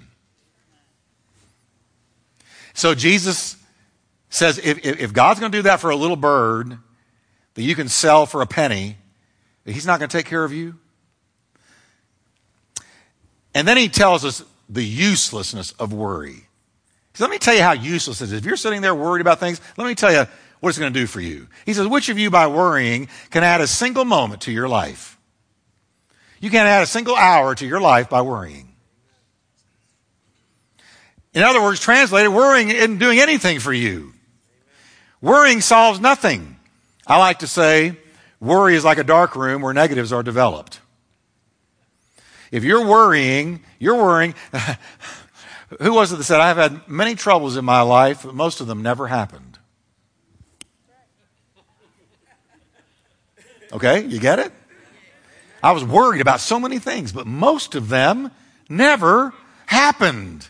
So 2.72 2.94
Jesus 2.94 3.56
says 4.30 4.59
if, 4.59 4.85
if 4.85 5.12
God's 5.12 5.40
going 5.40 5.52
to 5.52 5.59
do 5.59 5.62
that 5.62 5.80
for 5.80 5.90
a 5.90 5.96
little 5.96 6.16
bird 6.16 6.78
that 7.54 7.62
you 7.62 7.74
can 7.74 7.88
sell 7.88 8.26
for 8.26 8.42
a 8.42 8.46
penny, 8.46 8.96
he's 9.64 9.87
not 9.87 9.98
going 9.98 10.09
to 10.09 10.16
take 10.16 10.26
care 10.26 10.44
of 10.44 10.52
you. 10.52 10.74
And 13.54 13.66
then 13.66 13.78
he 13.78 13.88
tells 13.88 14.24
us 14.24 14.42
the 14.68 14.85
uselessness 14.85 15.72
of 15.72 15.92
worry. 15.92 16.48
Let 17.18 17.31
me 17.31 17.38
tell 17.38 17.55
you 17.55 17.62
how 17.62 17.72
useless 17.72 18.20
it 18.20 18.26
is. 18.26 18.33
If 18.33 18.44
you're 18.44 18.57
sitting 18.57 18.83
there 18.83 18.94
worried 18.94 19.22
about 19.22 19.40
things, 19.40 19.61
let 19.79 19.87
me 19.87 19.94
tell 19.94 20.12
you 20.12 20.26
what 20.61 20.68
it's 20.68 20.79
going 20.79 20.92
to 20.92 21.00
do 21.00 21.07
for 21.07 21.20
you. 21.20 21.48
He 21.64 21.72
says, 21.72 21.87
which 21.87 22.09
of 22.09 22.18
you 22.18 22.31
by 22.31 22.46
worrying 22.46 23.09
can 23.31 23.42
add 23.42 23.61
a 23.61 23.66
single 23.66 24.05
moment 24.05 24.42
to 24.42 24.52
your 24.52 24.68
life? 24.68 25.18
You 26.40 26.50
can't 26.50 26.68
add 26.68 26.83
a 26.83 26.87
single 26.87 27.16
hour 27.16 27.55
to 27.55 27.66
your 27.66 27.81
life 27.81 28.11
by 28.11 28.20
worrying. 28.20 28.74
In 31.33 31.42
other 31.42 31.62
words, 31.62 31.81
translated, 31.81 32.33
worrying 32.33 32.68
isn't 32.70 32.98
doing 32.98 33.18
anything 33.18 33.61
for 33.61 33.72
you. 33.72 34.12
Worrying 35.20 35.61
solves 35.61 36.00
nothing. 36.00 36.57
I 37.07 37.18
like 37.18 37.38
to 37.40 37.46
say, 37.46 37.96
worry 38.40 38.74
is 38.74 38.85
like 38.85 38.98
a 38.98 39.05
dark 39.05 39.37
room 39.37 39.62
where 39.62 39.72
negatives 39.72 40.12
are 40.12 40.22
developed. 40.22 40.81
If 42.51 42.64
you're 42.64 42.86
worrying, 42.86 43.62
you're 43.78 43.97
worrying. 43.97 44.34
Who 45.80 45.92
was 45.94 46.12
it 46.12 46.16
that 46.16 46.24
said, 46.24 46.40
I've 46.40 46.57
had 46.57 46.88
many 46.88 47.14
troubles 47.14 47.57
in 47.57 47.64
my 47.64 47.80
life, 47.80 48.22
but 48.24 48.34
most 48.34 48.61
of 48.61 48.66
them 48.66 48.82
never 48.82 49.09
happened? 49.09 49.59
Okay, 53.72 54.05
you 54.05 54.20
get 54.20 54.38
it? 54.38 54.53
I 55.62 55.72
was 55.72 55.84
worried 55.84 56.20
about 56.20 56.40
so 56.40 56.61
many 56.61 56.78
things, 56.78 57.12
but 57.12 57.26
most 57.26 57.74
of 57.74 57.88
them 57.88 58.30
never 58.68 59.34
happened. 59.66 60.49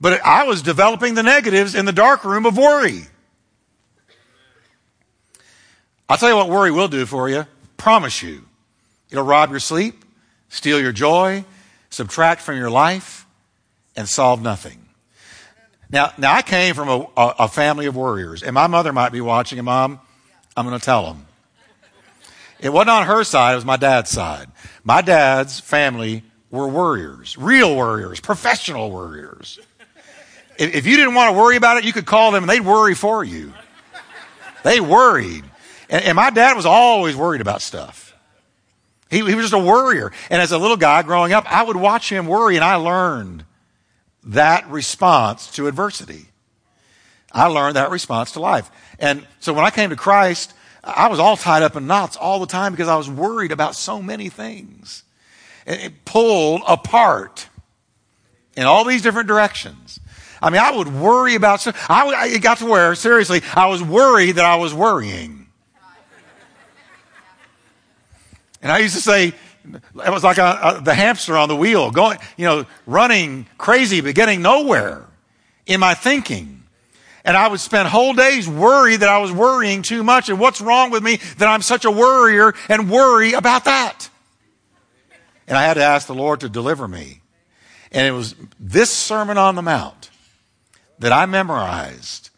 But 0.00 0.20
I 0.24 0.44
was 0.44 0.62
developing 0.62 1.14
the 1.14 1.22
negatives 1.22 1.74
in 1.74 1.86
the 1.86 1.92
dark 1.92 2.24
room 2.24 2.46
of 2.46 2.56
worry. 2.56 3.02
I'll 6.08 6.18
tell 6.18 6.28
you 6.28 6.36
what 6.36 6.48
worry 6.48 6.70
will 6.70 6.88
do 6.88 7.04
for 7.06 7.28
you. 7.28 7.46
Promise 7.76 8.22
you. 8.22 8.44
It'll 9.10 9.24
rob 9.24 9.50
your 9.50 9.60
sleep, 9.60 10.04
steal 10.48 10.80
your 10.80 10.92
joy, 10.92 11.44
subtract 11.90 12.40
from 12.42 12.56
your 12.56 12.70
life, 12.70 13.26
and 13.96 14.08
solve 14.08 14.42
nothing. 14.42 14.88
Now, 15.90 16.12
now 16.18 16.34
I 16.34 16.42
came 16.42 16.74
from 16.74 16.88
a, 16.88 17.06
a, 17.16 17.48
family 17.48 17.86
of 17.86 17.96
warriors, 17.96 18.42
and 18.42 18.52
my 18.52 18.66
mother 18.66 18.92
might 18.92 19.10
be 19.10 19.20
watching, 19.20 19.58
and 19.58 19.66
mom, 19.66 20.00
I'm 20.56 20.66
going 20.66 20.78
to 20.78 20.84
tell 20.84 21.06
them. 21.06 21.26
It 22.60 22.70
wasn't 22.70 22.90
on 22.90 23.06
her 23.06 23.24
side, 23.24 23.52
it 23.52 23.56
was 23.56 23.64
my 23.64 23.76
dad's 23.76 24.10
side. 24.10 24.48
My 24.84 25.00
dad's 25.00 25.60
family 25.60 26.24
were 26.50 26.68
worriers, 26.68 27.38
real 27.38 27.76
worriers, 27.76 28.20
professional 28.20 28.90
worriers. 28.90 29.58
If, 30.58 30.74
if 30.74 30.86
you 30.86 30.96
didn't 30.96 31.14
want 31.14 31.34
to 31.34 31.38
worry 31.38 31.56
about 31.56 31.78
it, 31.78 31.84
you 31.84 31.92
could 31.92 32.06
call 32.06 32.32
them 32.32 32.42
and 32.42 32.50
they'd 32.50 32.60
worry 32.60 32.94
for 32.94 33.24
you. 33.24 33.52
They 34.64 34.80
worried. 34.80 35.44
And, 35.88 36.04
and 36.04 36.16
my 36.16 36.30
dad 36.30 36.56
was 36.56 36.66
always 36.66 37.16
worried 37.16 37.40
about 37.40 37.62
stuff. 37.62 38.07
He, 39.10 39.18
he 39.18 39.34
was 39.34 39.50
just 39.50 39.54
a 39.54 39.58
worrier. 39.58 40.12
And 40.30 40.40
as 40.42 40.52
a 40.52 40.58
little 40.58 40.76
guy 40.76 41.02
growing 41.02 41.32
up, 41.32 41.50
I 41.50 41.62
would 41.62 41.76
watch 41.76 42.10
him 42.10 42.26
worry 42.26 42.56
and 42.56 42.64
I 42.64 42.76
learned 42.76 43.44
that 44.24 44.68
response 44.68 45.50
to 45.52 45.66
adversity. 45.66 46.26
I 47.32 47.46
learned 47.46 47.76
that 47.76 47.90
response 47.90 48.32
to 48.32 48.40
life. 48.40 48.70
And 48.98 49.26
so 49.40 49.52
when 49.52 49.64
I 49.64 49.70
came 49.70 49.90
to 49.90 49.96
Christ, 49.96 50.52
I 50.82 51.08
was 51.08 51.18
all 51.18 51.36
tied 51.36 51.62
up 51.62 51.76
in 51.76 51.86
knots 51.86 52.16
all 52.16 52.40
the 52.40 52.46
time 52.46 52.72
because 52.72 52.88
I 52.88 52.96
was 52.96 53.08
worried 53.08 53.52
about 53.52 53.74
so 53.74 54.02
many 54.02 54.28
things. 54.28 55.04
And 55.66 55.80
It 55.80 56.04
pulled 56.04 56.62
apart 56.66 57.48
in 58.56 58.64
all 58.64 58.84
these 58.84 59.02
different 59.02 59.28
directions. 59.28 60.00
I 60.40 60.50
mean, 60.50 60.60
I 60.60 60.76
would 60.76 60.88
worry 60.88 61.34
about, 61.34 61.66
I, 61.88 62.28
it 62.28 62.42
got 62.42 62.58
to 62.58 62.66
where, 62.66 62.94
seriously, 62.94 63.42
I 63.54 63.66
was 63.66 63.82
worried 63.82 64.32
that 64.32 64.44
I 64.44 64.56
was 64.56 64.72
worrying. 64.72 65.37
And 68.62 68.72
I 68.72 68.78
used 68.78 68.94
to 68.94 69.00
say, 69.00 69.34
it 69.72 70.10
was 70.10 70.24
like 70.24 70.38
a, 70.38 70.78
a, 70.78 70.80
the 70.82 70.94
hamster 70.94 71.36
on 71.36 71.48
the 71.48 71.56
wheel, 71.56 71.90
going, 71.90 72.18
you 72.36 72.46
know, 72.46 72.66
running 72.86 73.46
crazy, 73.58 74.00
but 74.00 74.14
getting 74.14 74.42
nowhere 74.42 75.04
in 75.66 75.80
my 75.80 75.94
thinking. 75.94 76.62
And 77.24 77.36
I 77.36 77.48
would 77.48 77.60
spend 77.60 77.88
whole 77.88 78.14
days 78.14 78.48
worried 78.48 79.00
that 79.00 79.08
I 79.08 79.18
was 79.18 79.30
worrying 79.30 79.82
too 79.82 80.02
much. 80.02 80.28
And 80.28 80.40
what's 80.40 80.60
wrong 80.60 80.90
with 80.90 81.02
me 81.02 81.16
that 81.36 81.48
I'm 81.48 81.62
such 81.62 81.84
a 81.84 81.90
worrier 81.90 82.54
and 82.68 82.90
worry 82.90 83.34
about 83.34 83.64
that? 83.66 84.08
And 85.46 85.56
I 85.56 85.64
had 85.64 85.74
to 85.74 85.82
ask 85.82 86.06
the 86.06 86.14
Lord 86.14 86.40
to 86.40 86.48
deliver 86.48 86.88
me. 86.88 87.20
And 87.92 88.06
it 88.06 88.12
was 88.12 88.34
this 88.58 88.90
Sermon 88.90 89.38
on 89.38 89.54
the 89.54 89.62
Mount 89.62 90.10
that 90.98 91.12
I 91.12 91.26
memorized 91.26 92.30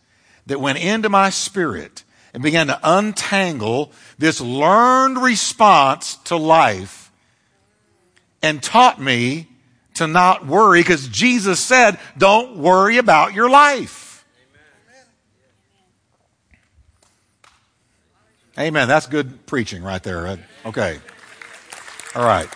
that 0.46 0.60
went 0.60 0.78
into 0.78 1.08
my 1.08 1.30
spirit 1.30 2.04
and 2.32 2.42
began 2.42 2.68
to 2.68 2.78
untangle 2.82 3.92
this 4.18 4.40
learned 4.40 5.18
response 5.18 6.16
to 6.24 6.36
life 6.36 7.10
and 8.42 8.62
taught 8.62 9.00
me 9.00 9.48
to 9.94 10.06
not 10.06 10.46
worry 10.46 10.80
because 10.80 11.08
Jesus 11.08 11.60
said, 11.60 11.98
don't 12.16 12.56
worry 12.56 12.98
about 12.98 13.34
your 13.34 13.50
life. 13.50 14.24
Amen. 18.58 18.88
That's 18.88 19.06
good 19.06 19.46
preaching 19.46 19.82
right 19.82 20.02
there. 20.02 20.38
Okay. 20.66 20.98
All 22.14 22.24
right. 22.24 22.48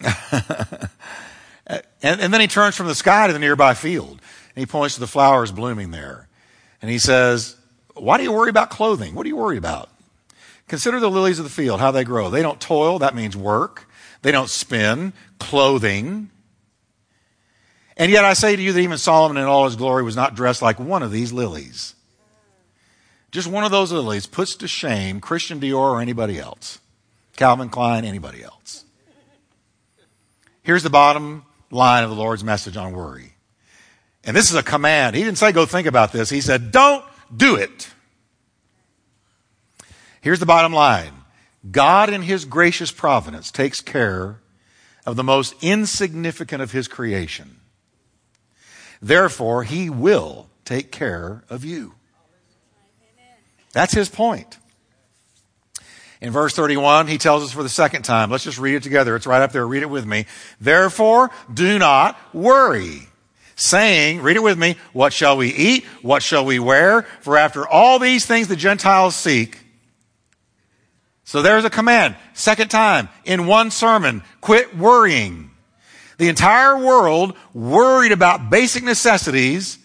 and, 2.02 2.20
and 2.20 2.32
then 2.32 2.40
he 2.40 2.46
turns 2.46 2.76
from 2.76 2.86
the 2.86 2.94
sky 2.94 3.26
to 3.26 3.32
the 3.32 3.38
nearby 3.38 3.74
field 3.74 4.12
and 4.12 4.20
he 4.56 4.66
points 4.66 4.94
to 4.94 5.00
the 5.00 5.06
flowers 5.06 5.52
blooming 5.52 5.90
there. 5.90 6.28
And 6.82 6.90
he 6.90 6.98
says, 6.98 7.56
Why 7.94 8.16
do 8.16 8.22
you 8.22 8.32
worry 8.32 8.50
about 8.50 8.70
clothing? 8.70 9.14
What 9.14 9.24
do 9.24 9.28
you 9.28 9.36
worry 9.36 9.56
about? 9.56 9.90
Consider 10.68 11.00
the 11.00 11.10
lilies 11.10 11.38
of 11.38 11.44
the 11.44 11.50
field, 11.50 11.80
how 11.80 11.90
they 11.90 12.04
grow. 12.04 12.30
They 12.30 12.42
don't 12.42 12.60
toil, 12.60 13.00
that 13.00 13.14
means 13.14 13.36
work. 13.36 13.88
They 14.22 14.30
don't 14.30 14.48
spin, 14.48 15.12
clothing. 15.38 16.30
And 17.96 18.10
yet 18.10 18.24
I 18.24 18.34
say 18.34 18.54
to 18.54 18.62
you 18.62 18.72
that 18.72 18.80
even 18.80 18.98
Solomon 18.98 19.36
in 19.36 19.48
all 19.48 19.64
his 19.64 19.76
glory 19.76 20.02
was 20.02 20.16
not 20.16 20.34
dressed 20.34 20.62
like 20.62 20.78
one 20.78 21.02
of 21.02 21.10
these 21.10 21.32
lilies. 21.32 21.94
Just 23.30 23.48
one 23.48 23.64
of 23.64 23.70
those 23.70 23.92
lilies 23.92 24.26
puts 24.26 24.56
to 24.56 24.68
shame 24.68 25.20
Christian 25.20 25.60
Dior 25.60 25.74
or 25.74 26.00
anybody 26.00 26.38
else. 26.38 26.80
Calvin 27.36 27.68
Klein, 27.68 28.04
anybody 28.04 28.42
else. 28.42 28.84
Here's 30.62 30.82
the 30.82 30.90
bottom 30.90 31.44
line 31.70 32.04
of 32.04 32.10
the 32.10 32.16
Lord's 32.16 32.44
message 32.44 32.76
on 32.76 32.92
worry. 32.92 33.34
And 34.24 34.36
this 34.36 34.50
is 34.50 34.56
a 34.56 34.62
command. 34.62 35.16
He 35.16 35.24
didn't 35.24 35.38
say, 35.38 35.52
go 35.52 35.66
think 35.66 35.86
about 35.86 36.12
this. 36.12 36.30
He 36.30 36.40
said, 36.40 36.72
don't 36.72 37.04
do 37.34 37.56
it. 37.56 37.88
Here's 40.20 40.40
the 40.40 40.46
bottom 40.46 40.72
line 40.72 41.12
God, 41.70 42.10
in 42.10 42.22
His 42.22 42.44
gracious 42.44 42.90
providence, 42.90 43.50
takes 43.50 43.80
care 43.80 44.40
of 45.06 45.16
the 45.16 45.24
most 45.24 45.54
insignificant 45.62 46.62
of 46.62 46.72
His 46.72 46.88
creation. 46.88 47.60
Therefore, 49.00 49.64
He 49.64 49.88
will 49.88 50.48
take 50.64 50.90
care 50.92 51.44
of 51.48 51.64
you. 51.64 51.94
That's 53.72 53.94
His 53.94 54.08
point. 54.08 54.58
In 56.20 56.32
verse 56.32 56.54
31, 56.54 57.06
he 57.06 57.16
tells 57.16 57.42
us 57.42 57.50
for 57.50 57.62
the 57.62 57.70
second 57.70 58.02
time. 58.02 58.30
Let's 58.30 58.44
just 58.44 58.58
read 58.58 58.74
it 58.74 58.82
together. 58.82 59.16
It's 59.16 59.26
right 59.26 59.40
up 59.40 59.52
there. 59.52 59.66
Read 59.66 59.82
it 59.82 59.88
with 59.88 60.04
me. 60.04 60.26
Therefore, 60.60 61.30
do 61.52 61.78
not 61.78 62.18
worry, 62.34 63.08
saying, 63.60 64.22
read 64.22 64.36
it 64.36 64.42
with 64.42 64.58
me, 64.58 64.76
what 64.92 65.12
shall 65.12 65.36
we 65.36 65.48
eat? 65.48 65.84
What 66.02 66.22
shall 66.22 66.44
we 66.44 66.58
wear? 66.58 67.02
For 67.20 67.36
after 67.36 67.66
all 67.66 67.98
these 67.98 68.24
things 68.24 68.48
the 68.48 68.56
Gentiles 68.56 69.14
seek. 69.14 69.58
So 71.24 71.42
there's 71.42 71.64
a 71.64 71.70
command. 71.70 72.16
Second 72.34 72.70
time 72.70 73.08
in 73.24 73.46
one 73.46 73.70
sermon. 73.70 74.22
Quit 74.40 74.76
worrying. 74.76 75.50
The 76.18 76.28
entire 76.28 76.76
world 76.76 77.36
worried 77.54 78.12
about 78.12 78.50
basic 78.50 78.82
necessities 78.82 79.78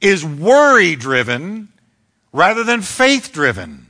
is 0.00 0.24
worry 0.24 0.96
driven 0.96 1.68
rather 2.32 2.64
than 2.64 2.82
faith 2.82 3.32
driven. 3.32 3.89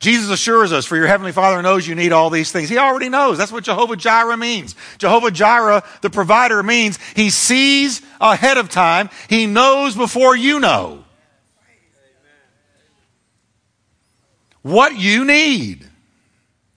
Jesus 0.00 0.30
assures 0.30 0.72
us, 0.72 0.86
for 0.86 0.96
your 0.96 1.06
heavenly 1.06 1.30
Father 1.30 1.60
knows 1.60 1.86
you 1.86 1.94
need 1.94 2.10
all 2.10 2.30
these 2.30 2.50
things. 2.50 2.70
He 2.70 2.78
already 2.78 3.10
knows. 3.10 3.36
That's 3.36 3.52
what 3.52 3.64
Jehovah 3.64 3.96
Jireh 3.96 4.38
means. 4.38 4.74
Jehovah 4.96 5.30
Jireh, 5.30 5.84
the 6.00 6.08
provider, 6.08 6.62
means 6.62 6.98
he 7.14 7.28
sees 7.28 8.00
ahead 8.18 8.56
of 8.56 8.70
time. 8.70 9.10
He 9.28 9.44
knows 9.44 9.94
before 9.94 10.34
you 10.34 10.58
know 10.58 11.04
what 14.62 14.96
you 14.96 15.26
need. 15.26 15.86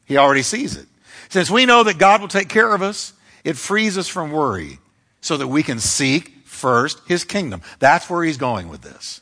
He 0.04 0.18
already 0.18 0.44
sees 0.44 0.76
it. 0.76 0.86
Since 1.30 1.50
we 1.50 1.66
know 1.66 1.84
that 1.84 1.98
God 1.98 2.20
will 2.20 2.28
take 2.28 2.50
care 2.50 2.76
of 2.76 2.82
us, 2.82 3.14
it 3.46 3.56
frees 3.56 3.98
us 3.98 4.10
from 4.10 4.32
worry 4.32 4.80
so 5.22 5.38
that 5.38 5.48
we 5.48 5.64
can 5.64 5.80
seek 5.80 6.30
first 6.44 7.00
his 7.08 7.24
kingdom. 7.24 7.62
That's 7.80 8.10
where 8.10 8.24
he's 8.24 8.38
going 8.38 8.68
with 8.68 8.82
this. 8.82 9.22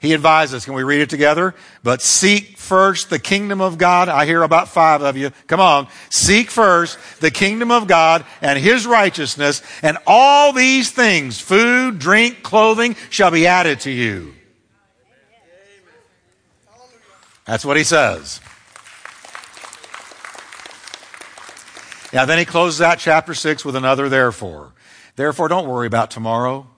He 0.00 0.14
advises, 0.14 0.64
can 0.64 0.74
we 0.74 0.84
read 0.84 1.00
it 1.00 1.10
together? 1.10 1.56
But 1.82 2.02
seek 2.02 2.56
first 2.56 3.10
the 3.10 3.18
kingdom 3.18 3.60
of 3.60 3.78
God. 3.78 4.08
I 4.08 4.26
hear 4.26 4.44
about 4.44 4.68
five 4.68 5.02
of 5.02 5.16
you. 5.16 5.32
Come 5.48 5.58
on. 5.58 5.88
Seek 6.08 6.50
first 6.50 6.98
the 7.20 7.32
kingdom 7.32 7.72
of 7.72 7.88
God 7.88 8.24
and 8.40 8.60
his 8.60 8.86
righteousness, 8.86 9.60
and 9.82 9.98
all 10.06 10.52
these 10.52 10.92
things, 10.92 11.40
food, 11.40 11.98
drink, 11.98 12.44
clothing, 12.44 12.94
shall 13.10 13.32
be 13.32 13.48
added 13.48 13.80
to 13.80 13.90
you. 13.90 14.34
That's 17.44 17.64
what 17.64 17.76
he 17.76 17.82
says. 17.82 18.40
Now, 22.12 22.24
then 22.24 22.38
he 22.38 22.44
closes 22.44 22.80
out 22.80 22.98
chapter 23.00 23.34
6 23.34 23.64
with 23.64 23.74
another 23.74 24.08
therefore. 24.08 24.72
Therefore, 25.16 25.48
don't 25.48 25.66
worry 25.66 25.88
about 25.88 26.12
tomorrow. 26.12 26.68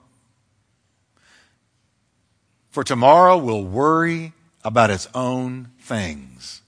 For 2.71 2.83
tomorrow 2.83 3.37
will 3.37 3.63
worry 3.63 4.33
about 4.63 4.89
its 4.89 5.07
own 5.13 5.69
things. 5.79 6.61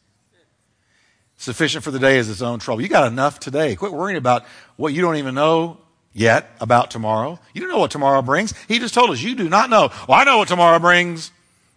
Sufficient 1.37 1.83
for 1.83 1.91
the 1.91 1.99
day 1.99 2.17
is 2.17 2.29
its 2.29 2.41
own 2.41 2.59
trouble. 2.59 2.81
You 2.81 2.87
got 2.87 3.07
enough 3.07 3.39
today. 3.39 3.75
Quit 3.75 3.91
worrying 3.91 4.17
about 4.17 4.45
what 4.75 4.93
you 4.93 5.01
don't 5.01 5.15
even 5.15 5.35
know 5.35 5.77
yet 6.13 6.49
about 6.59 6.91
tomorrow. 6.91 7.39
You 7.53 7.61
don't 7.61 7.69
know 7.69 7.79
what 7.79 7.91
tomorrow 7.91 8.21
brings. 8.21 8.53
He 8.67 8.79
just 8.79 8.93
told 8.93 9.09
us 9.09 9.21
you 9.21 9.35
do 9.35 9.49
not 9.49 9.69
know. 9.69 9.91
Well, 10.07 10.19
I 10.19 10.23
know 10.23 10.37
what 10.37 10.47
tomorrow 10.47 10.79
brings. 10.79 11.31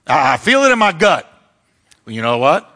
I 0.07 0.37
feel 0.37 0.63
it 0.65 0.73
in 0.73 0.79
my 0.79 0.93
gut. 0.93 1.27
Well, 2.05 2.15
you 2.15 2.23
know 2.23 2.39
what? 2.39 2.71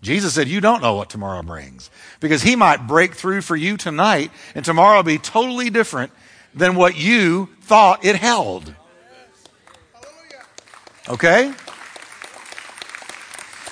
Jesus 0.00 0.34
said, 0.34 0.48
You 0.48 0.60
don't 0.60 0.82
know 0.82 0.94
what 0.94 1.10
tomorrow 1.10 1.42
brings. 1.42 1.90
Because 2.20 2.42
he 2.42 2.56
might 2.56 2.88
break 2.88 3.14
through 3.14 3.42
for 3.42 3.54
you 3.54 3.76
tonight, 3.76 4.32
and 4.54 4.64
tomorrow 4.64 5.02
be 5.02 5.18
totally 5.18 5.70
different 5.70 6.12
than 6.54 6.74
what 6.74 6.96
you 6.96 7.48
thought 7.62 8.04
it 8.04 8.16
held. 8.16 8.74
Okay? 11.12 11.52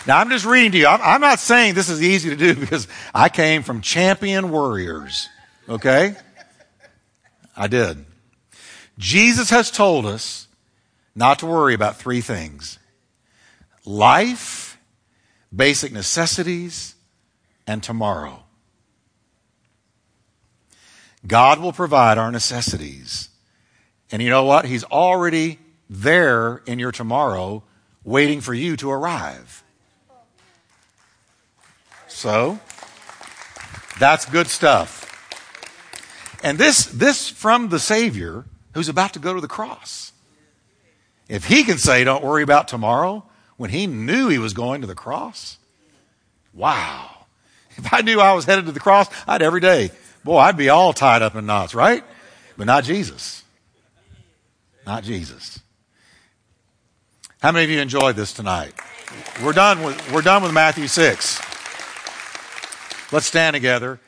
Now, 0.06 0.18
I'm 0.18 0.28
just 0.28 0.44
reading 0.44 0.72
to 0.72 0.78
you. 0.78 0.86
I'm, 0.86 1.00
I'm, 1.00 1.20
not 1.22 1.38
saying 1.38 1.72
this 1.72 1.88
is 1.88 2.02
easy 2.02 2.28
to 2.28 2.36
do 2.36 2.54
because 2.60 2.86
I 3.14 3.30
came 3.30 3.62
from 3.62 3.80
champion 3.80 4.50
warriors. 4.50 5.26
Okay? 5.66 6.14
I 7.56 7.66
did. 7.66 8.04
Jesus 8.98 9.48
has 9.48 9.70
told 9.70 10.04
us 10.04 10.48
not 11.14 11.38
to 11.38 11.46
worry 11.46 11.72
about 11.72 11.96
three 11.96 12.20
things 12.20 12.78
life, 13.86 14.78
basic 15.54 15.92
necessities, 15.92 16.94
and 17.66 17.82
tomorrow. 17.82 18.42
God 21.26 21.58
will 21.58 21.72
provide 21.72 22.18
our 22.18 22.30
necessities. 22.30 23.30
And 24.12 24.20
you 24.20 24.28
know 24.28 24.44
what? 24.44 24.66
He's 24.66 24.84
already 24.84 25.58
there 25.90 26.62
in 26.66 26.78
your 26.78 26.92
tomorrow 26.92 27.64
waiting 28.04 28.40
for 28.40 28.54
you 28.54 28.76
to 28.76 28.90
arrive. 28.90 29.64
So, 32.06 32.60
that's 33.98 34.24
good 34.24 34.46
stuff. 34.46 34.98
And 36.42 36.56
this, 36.56 36.86
this 36.86 37.28
from 37.28 37.68
the 37.68 37.80
Savior 37.80 38.44
who's 38.72 38.88
about 38.88 39.14
to 39.14 39.18
go 39.18 39.34
to 39.34 39.40
the 39.40 39.48
cross. 39.48 40.12
If 41.28 41.46
he 41.46 41.64
can 41.64 41.76
say, 41.76 42.04
don't 42.04 42.24
worry 42.24 42.42
about 42.42 42.68
tomorrow, 42.68 43.24
when 43.56 43.70
he 43.70 43.86
knew 43.86 44.28
he 44.28 44.38
was 44.38 44.52
going 44.52 44.80
to 44.80 44.86
the 44.86 44.94
cross, 44.94 45.58
wow. 46.54 47.26
If 47.76 47.92
I 47.92 48.00
knew 48.00 48.20
I 48.20 48.32
was 48.32 48.44
headed 48.44 48.66
to 48.66 48.72
the 48.72 48.80
cross, 48.80 49.08
I'd 49.26 49.42
every 49.42 49.60
day, 49.60 49.90
boy, 50.24 50.38
I'd 50.38 50.56
be 50.56 50.68
all 50.68 50.92
tied 50.92 51.22
up 51.22 51.34
in 51.34 51.46
knots, 51.46 51.74
right? 51.74 52.04
But 52.56 52.66
not 52.66 52.84
Jesus. 52.84 53.42
Not 54.86 55.02
Jesus. 55.02 55.60
How 57.40 57.52
many 57.52 57.64
of 57.64 57.70
you 57.70 57.80
enjoyed 57.80 58.16
this 58.16 58.34
tonight? 58.34 58.74
We're 59.42 59.54
done 59.54 59.82
with, 59.82 60.12
we're 60.12 60.20
done 60.20 60.42
with 60.42 60.52
Matthew 60.52 60.86
6. 60.86 61.40
Let's 63.12 63.24
stand 63.24 63.54
together. 63.54 63.98